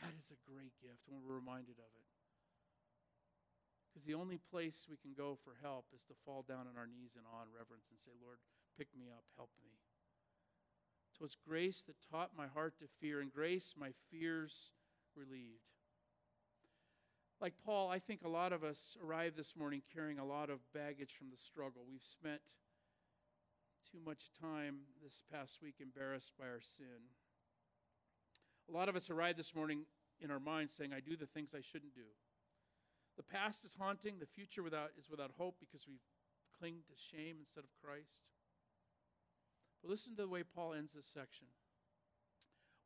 That 0.01 0.13
is 0.17 0.31
a 0.31 0.39
great 0.49 0.73
gift 0.81 1.05
when 1.07 1.21
we're 1.21 1.35
reminded 1.35 1.77
of 1.77 1.91
it. 1.93 2.16
Because 3.97 4.05
the 4.05 4.13
only 4.13 4.37
place 4.37 4.85
we 4.87 4.95
can 4.95 5.17
go 5.17 5.39
for 5.43 5.57
help 5.59 5.85
is 5.91 6.03
to 6.03 6.13
fall 6.23 6.45
down 6.47 6.69
on 6.69 6.77
our 6.77 6.85
knees 6.85 7.17
in 7.17 7.25
awe 7.33 7.41
and 7.41 7.49
reverence 7.49 7.89
and 7.89 7.97
say, 7.97 8.11
Lord, 8.21 8.37
pick 8.77 8.89
me 8.95 9.07
up, 9.09 9.23
help 9.35 9.49
me. 9.57 9.71
So 11.17 11.25
it's 11.25 11.33
grace 11.33 11.81
that 11.87 11.95
taught 12.11 12.37
my 12.37 12.45
heart 12.45 12.77
to 12.77 12.85
fear, 13.01 13.21
and 13.21 13.33
grace 13.33 13.73
my 13.75 13.93
fears 14.11 14.69
relieved. 15.15 15.65
Like 17.41 17.55
Paul, 17.65 17.89
I 17.89 17.97
think 17.97 18.21
a 18.23 18.29
lot 18.29 18.53
of 18.53 18.63
us 18.63 18.95
arrived 19.03 19.35
this 19.35 19.55
morning 19.55 19.81
carrying 19.91 20.19
a 20.19 20.25
lot 20.25 20.51
of 20.51 20.59
baggage 20.75 21.15
from 21.17 21.31
the 21.31 21.37
struggle. 21.37 21.81
We've 21.89 22.03
spent 22.03 22.41
too 23.91 23.97
much 24.05 24.29
time 24.39 24.93
this 25.03 25.23
past 25.33 25.57
week 25.59 25.77
embarrassed 25.81 26.33
by 26.37 26.45
our 26.45 26.61
sin. 26.61 27.09
A 28.69 28.77
lot 28.77 28.89
of 28.89 28.95
us 28.95 29.09
arrived 29.09 29.39
this 29.39 29.55
morning 29.55 29.85
in 30.21 30.29
our 30.29 30.39
minds 30.39 30.71
saying, 30.71 30.93
I 30.93 30.99
do 30.99 31.15
the 31.17 31.25
things 31.25 31.55
I 31.55 31.61
shouldn't 31.61 31.95
do. 31.95 32.05
The 33.17 33.23
past 33.23 33.65
is 33.65 33.75
haunting, 33.79 34.19
the 34.19 34.27
future 34.27 34.61
without, 34.61 34.91
is 34.97 35.09
without 35.09 35.31
hope 35.37 35.55
because 35.59 35.87
we 35.87 35.99
cling 36.57 36.75
to 36.87 36.93
shame 36.95 37.37
instead 37.39 37.63
of 37.63 37.69
Christ. 37.83 38.21
But 39.81 39.89
listen 39.89 40.15
to 40.15 40.21
the 40.21 40.27
way 40.27 40.43
Paul 40.43 40.73
ends 40.73 40.93
this 40.93 41.07
section. 41.11 41.47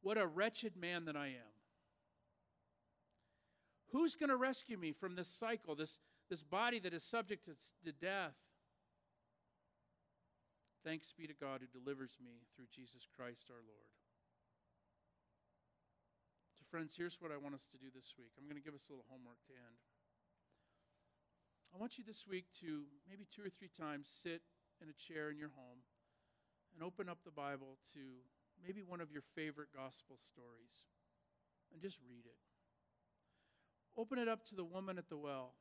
What 0.02 0.18
a 0.18 0.26
wretched 0.26 0.76
man 0.76 1.06
that 1.06 1.16
I 1.16 1.28
am. 1.28 1.54
Who's 3.92 4.16
going 4.16 4.30
to 4.30 4.38
rescue 4.38 4.78
me 4.78 4.94
from 4.94 5.16
this 5.16 5.28
cycle, 5.28 5.76
this, 5.76 6.00
this 6.30 6.44
body 6.44 6.80
that 6.80 6.94
is 6.94 7.04
subject 7.04 7.46
to, 7.46 7.52
to 7.86 7.92
death? 7.92 8.36
Thanks 10.84 11.14
be 11.14 11.28
to 11.28 11.34
God 11.34 11.62
who 11.62 11.68
delivers 11.68 12.18
me 12.24 12.48
through 12.56 12.72
Jesus 12.74 13.06
Christ 13.06 13.52
our 13.52 13.62
Lord. 13.62 13.92
So, 16.58 16.66
friends, 16.72 16.96
here's 16.98 17.22
what 17.22 17.32
I 17.32 17.38
want 17.38 17.54
us 17.54 17.68
to 17.72 17.78
do 17.78 17.92
this 17.94 18.16
week. 18.18 18.32
I'm 18.40 18.48
going 18.48 18.58
to 18.58 18.66
give 18.66 18.74
us 18.74 18.88
a 18.90 18.96
little 18.96 19.06
homework 19.12 19.38
to 19.46 19.54
end. 19.54 19.78
I 21.74 21.80
want 21.80 21.98
you 21.98 22.04
this 22.04 22.28
week 22.28 22.46
to 22.60 22.84
maybe 23.08 23.26
two 23.32 23.42
or 23.42 23.50
three 23.50 23.72
times 23.72 24.12
sit 24.12 24.42
in 24.82 24.90
a 24.90 24.94
chair 24.94 25.32
in 25.32 25.38
your 25.38 25.52
home 25.56 25.80
and 26.74 26.84
open 26.84 27.08
up 27.08 27.20
the 27.24 27.32
Bible 27.32 27.78
to 27.94 28.00
maybe 28.60 28.84
one 28.84 29.00
of 29.00 29.12
your 29.12 29.24
favorite 29.36 29.70
gospel 29.74 30.18
stories 30.20 30.84
and 31.72 31.82
just 31.82 31.98
read 32.10 32.26
it. 32.26 32.40
Open 33.98 34.20
it 34.20 34.28
up 34.28 34.44
to 34.48 34.56
the 34.56 34.66
woman 34.66 34.98
at 34.98 35.10
the 35.10 35.18
well 35.18 35.54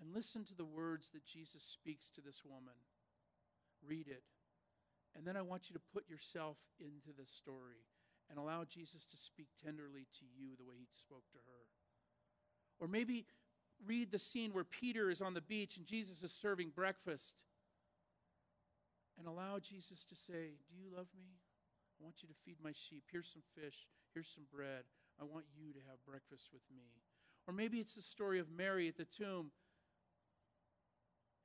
and 0.00 0.14
listen 0.14 0.44
to 0.44 0.54
the 0.54 0.64
words 0.64 1.10
that 1.14 1.24
Jesus 1.24 1.62
speaks 1.62 2.10
to 2.10 2.20
this 2.20 2.42
woman. 2.44 2.74
Read 3.86 4.08
it. 4.08 4.22
And 5.14 5.26
then 5.26 5.36
I 5.36 5.42
want 5.42 5.68
you 5.68 5.74
to 5.74 5.82
put 5.92 6.08
yourself 6.08 6.56
into 6.80 7.14
the 7.16 7.26
story 7.26 7.86
and 8.30 8.38
allow 8.38 8.64
Jesus 8.64 9.04
to 9.04 9.16
speak 9.16 9.48
tenderly 9.62 10.06
to 10.18 10.24
you 10.24 10.56
the 10.56 10.64
way 10.64 10.76
he 10.78 10.88
spoke 10.90 11.24
to 11.32 11.38
her. 11.38 11.62
Or 12.80 12.88
maybe 12.88 13.26
read 13.86 14.10
the 14.10 14.18
scene 14.18 14.52
where 14.52 14.64
Peter 14.64 15.10
is 15.10 15.20
on 15.20 15.34
the 15.34 15.40
beach 15.40 15.76
and 15.76 15.86
Jesus 15.86 16.22
is 16.22 16.32
serving 16.32 16.70
breakfast 16.74 17.42
and 19.18 19.26
allow 19.26 19.58
Jesus 19.58 20.04
to 20.04 20.16
say, 20.16 20.56
Do 20.70 20.76
you 20.76 20.88
love 20.94 21.08
me? 21.16 21.38
I 22.00 22.04
want 22.04 22.16
you 22.22 22.28
to 22.28 22.34
feed 22.44 22.56
my 22.62 22.72
sheep. 22.72 23.04
Here's 23.10 23.28
some 23.28 23.42
fish. 23.54 23.86
Here's 24.14 24.28
some 24.28 24.44
bread. 24.52 24.84
I 25.20 25.24
want 25.24 25.44
you 25.54 25.72
to 25.72 25.78
have 25.90 26.04
breakfast 26.06 26.48
with 26.52 26.62
me. 26.74 27.02
Or 27.46 27.54
maybe 27.54 27.78
it's 27.78 27.94
the 27.94 28.02
story 28.02 28.38
of 28.38 28.50
Mary 28.50 28.88
at 28.88 28.96
the 28.96 29.04
tomb 29.04 29.50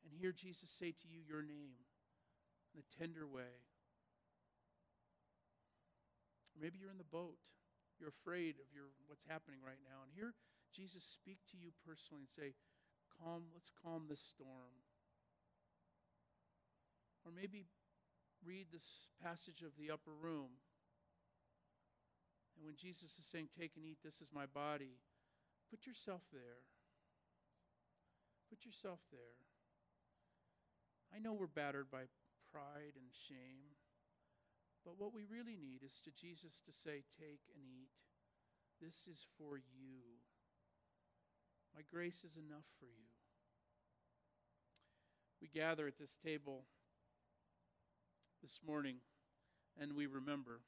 and 0.04 0.13
hear 0.13 0.32
Jesus 0.32 0.69
say 0.69 0.91
to 0.91 1.08
you 1.08 1.19
your 1.28 1.41
name 1.41 1.78
in 2.73 2.82
a 2.82 2.88
tender 2.97 3.28
way. 3.28 3.54
Or 6.56 6.62
maybe 6.62 6.78
you're 6.80 6.91
in 6.91 6.97
the 6.97 7.12
boat. 7.12 7.38
You're 8.00 8.13
afraid 8.13 8.62
of 8.62 8.69
your 8.73 8.93
what's 9.08 9.26
happening 9.28 9.60
right 9.65 9.82
now 9.84 10.06
and 10.06 10.12
hear 10.13 10.34
Jesus 10.75 11.03
speak 11.03 11.39
to 11.51 11.58
you 11.58 11.71
personally 11.86 12.21
and 12.21 12.30
say, 12.30 12.56
"Calm, 13.10 13.51
let's 13.53 13.71
calm 13.84 14.08
this 14.08 14.21
storm." 14.21 14.84
Or 17.25 17.32
maybe 17.32 17.67
read 18.45 18.67
this 18.71 19.08
passage 19.21 19.62
of 19.62 19.75
the 19.77 19.91
upper 19.91 20.13
room. 20.13 20.63
And 22.56 22.65
when 22.65 22.75
Jesus 22.75 23.17
is 23.19 23.25
saying, 23.25 23.49
Take 23.53 23.75
and 23.75 23.86
eat, 23.86 23.99
this 24.03 24.21
is 24.21 24.30
my 24.34 24.45
body, 24.45 24.97
put 25.69 25.86
yourself 25.86 26.21
there. 26.32 26.65
Put 28.49 28.65
yourself 28.65 28.99
there. 29.12 29.38
I 31.13 31.19
know 31.19 31.34
we're 31.34 31.47
battered 31.47 31.91
by 31.91 32.10
pride 32.51 32.95
and 32.95 33.12
shame, 33.12 33.75
but 34.84 34.97
what 34.97 35.13
we 35.13 35.23
really 35.23 35.56
need 35.56 35.84
is 35.84 35.99
to 36.06 36.12
Jesus 36.12 36.62
to 36.65 36.71
say, 36.71 37.03
Take 37.19 37.43
and 37.53 37.63
eat. 37.63 37.91
This 38.82 39.08
is 39.12 39.25
for 39.38 39.58
you. 39.58 40.16
My 41.77 41.83
grace 41.93 42.23
is 42.25 42.35
enough 42.35 42.65
for 42.79 42.87
you. 42.87 43.05
We 45.39 45.47
gather 45.47 45.85
at 45.85 45.99
this 45.99 46.17
table 46.25 46.63
this 48.41 48.59
morning 48.65 48.95
and 49.79 49.93
we 49.93 50.07
remember. 50.07 50.61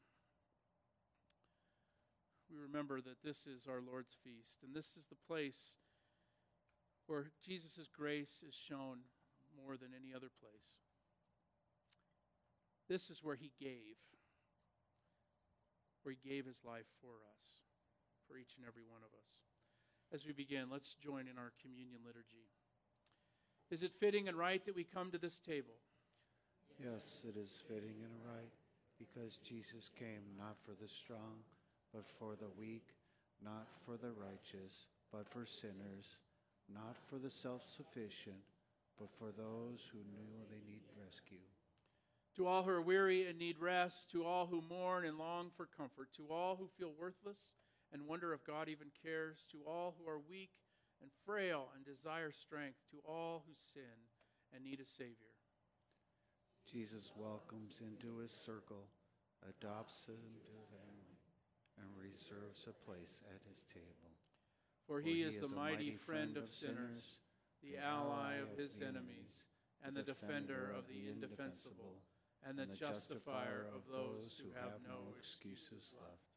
We 2.47 2.57
remember 2.61 3.01
that 3.01 3.23
this 3.23 3.47
is 3.47 3.65
our 3.65 3.81
Lord's 3.81 4.15
feast, 4.23 4.61
and 4.63 4.75
this 4.75 4.97
is 4.97 5.07
the 5.07 5.17
place 5.27 5.73
where 7.07 7.31
Jesus' 7.43 7.89
grace 7.91 8.43
is 8.47 8.53
shown 8.53 8.99
more 9.57 9.77
than 9.77 9.89
any 9.97 10.13
other 10.13 10.29
place. 10.29 10.77
This 12.87 13.09
is 13.09 13.23
where 13.23 13.35
he 13.35 13.51
gave, 13.59 13.97
where 16.03 16.13
he 16.13 16.29
gave 16.29 16.45
his 16.45 16.61
life 16.63 16.85
for 17.01 17.17
us, 17.25 17.65
for 18.27 18.37
each 18.37 18.53
and 18.57 18.65
every 18.67 18.83
one 18.85 19.01
of 19.01 19.09
us. 19.17 19.58
As 20.11 20.25
we 20.25 20.33
begin, 20.33 20.69
let's 20.71 20.95
join 20.95 21.27
in 21.27 21.37
our 21.37 21.53
communion 21.61 22.01
liturgy. 22.03 22.49
Is 23.69 23.83
it 23.83 23.93
fitting 23.99 24.27
and 24.27 24.35
right 24.35 24.65
that 24.65 24.75
we 24.75 24.83
come 24.83 25.11
to 25.11 25.19
this 25.19 25.37
table? 25.37 25.77
Yes, 26.83 27.23
it 27.27 27.37
is 27.37 27.61
fitting 27.67 28.01
and 28.01 28.17
right 28.25 28.49
because 28.97 29.37
Jesus 29.37 29.91
came 29.97 30.33
not 30.35 30.57
for 30.65 30.71
the 30.81 30.87
strong, 30.87 31.45
but 31.93 32.07
for 32.17 32.35
the 32.35 32.49
weak, 32.57 32.95
not 33.43 33.67
for 33.85 33.97
the 33.97 34.11
righteous, 34.11 34.87
but 35.11 35.27
for 35.29 35.45
sinners, 35.45 36.17
not 36.73 36.95
for 37.07 37.19
the 37.19 37.29
self 37.29 37.63
sufficient, 37.63 38.41
but 38.99 39.09
for 39.19 39.31
those 39.37 39.85
who 39.91 39.99
knew 39.99 40.41
they 40.49 40.63
need 40.67 40.81
rescue. 41.05 41.45
To 42.37 42.47
all 42.47 42.63
who 42.63 42.71
are 42.71 42.81
weary 42.81 43.27
and 43.27 43.37
need 43.37 43.59
rest, 43.59 44.09
to 44.11 44.25
all 44.25 44.47
who 44.47 44.63
mourn 44.67 45.05
and 45.05 45.19
long 45.19 45.51
for 45.55 45.67
comfort, 45.67 46.09
to 46.17 46.23
all 46.31 46.55
who 46.55 46.67
feel 46.79 46.93
worthless 46.99 47.51
and 47.91 48.07
wonder 48.07 48.33
if 48.33 48.45
God 48.45 48.69
even 48.69 48.87
cares, 49.03 49.45
to 49.51 49.59
all 49.67 49.95
who 49.97 50.09
are 50.09 50.19
weak 50.19 50.51
and 51.01 51.09
frail 51.25 51.69
and 51.75 51.85
desire 51.85 52.31
strength, 52.31 52.79
to 52.91 52.97
all 53.07 53.43
who 53.47 53.53
sin 53.55 54.09
and 54.53 54.63
need 54.63 54.79
a 54.79 54.85
Savior. 54.85 55.33
Jesus 56.69 57.11
welcomes 57.17 57.81
into 57.81 58.19
his 58.19 58.31
circle, 58.31 58.89
adopts 59.47 60.05
him 60.05 60.21
into 60.21 60.53
family, 60.69 61.17
and 61.81 61.87
reserves 61.97 62.67
a 62.67 62.85
place 62.85 63.21
at 63.33 63.41
his 63.49 63.63
table. 63.73 64.13
For 64.85 65.01
he, 65.01 65.21
is, 65.21 65.39
the 65.39 65.47
mighty 65.47 65.95
friend 65.95 66.37
of 66.37 66.49
sinners, 66.49 67.17
the 67.63 67.77
ally 67.77 68.35
of 68.37 68.57
his 68.57 68.81
enemies, 68.81 69.45
and 69.83 69.95
the 69.95 70.03
defender 70.03 70.73
of 70.77 70.87
the 70.87 71.09
indefensible, 71.09 72.01
and 72.47 72.57
the 72.57 72.65
justifier 72.65 73.65
of 73.73 73.81
those 73.91 74.39
who 74.41 74.49
have 74.59 74.79
no 74.85 75.13
excuses 75.17 75.89
left. 75.93 76.28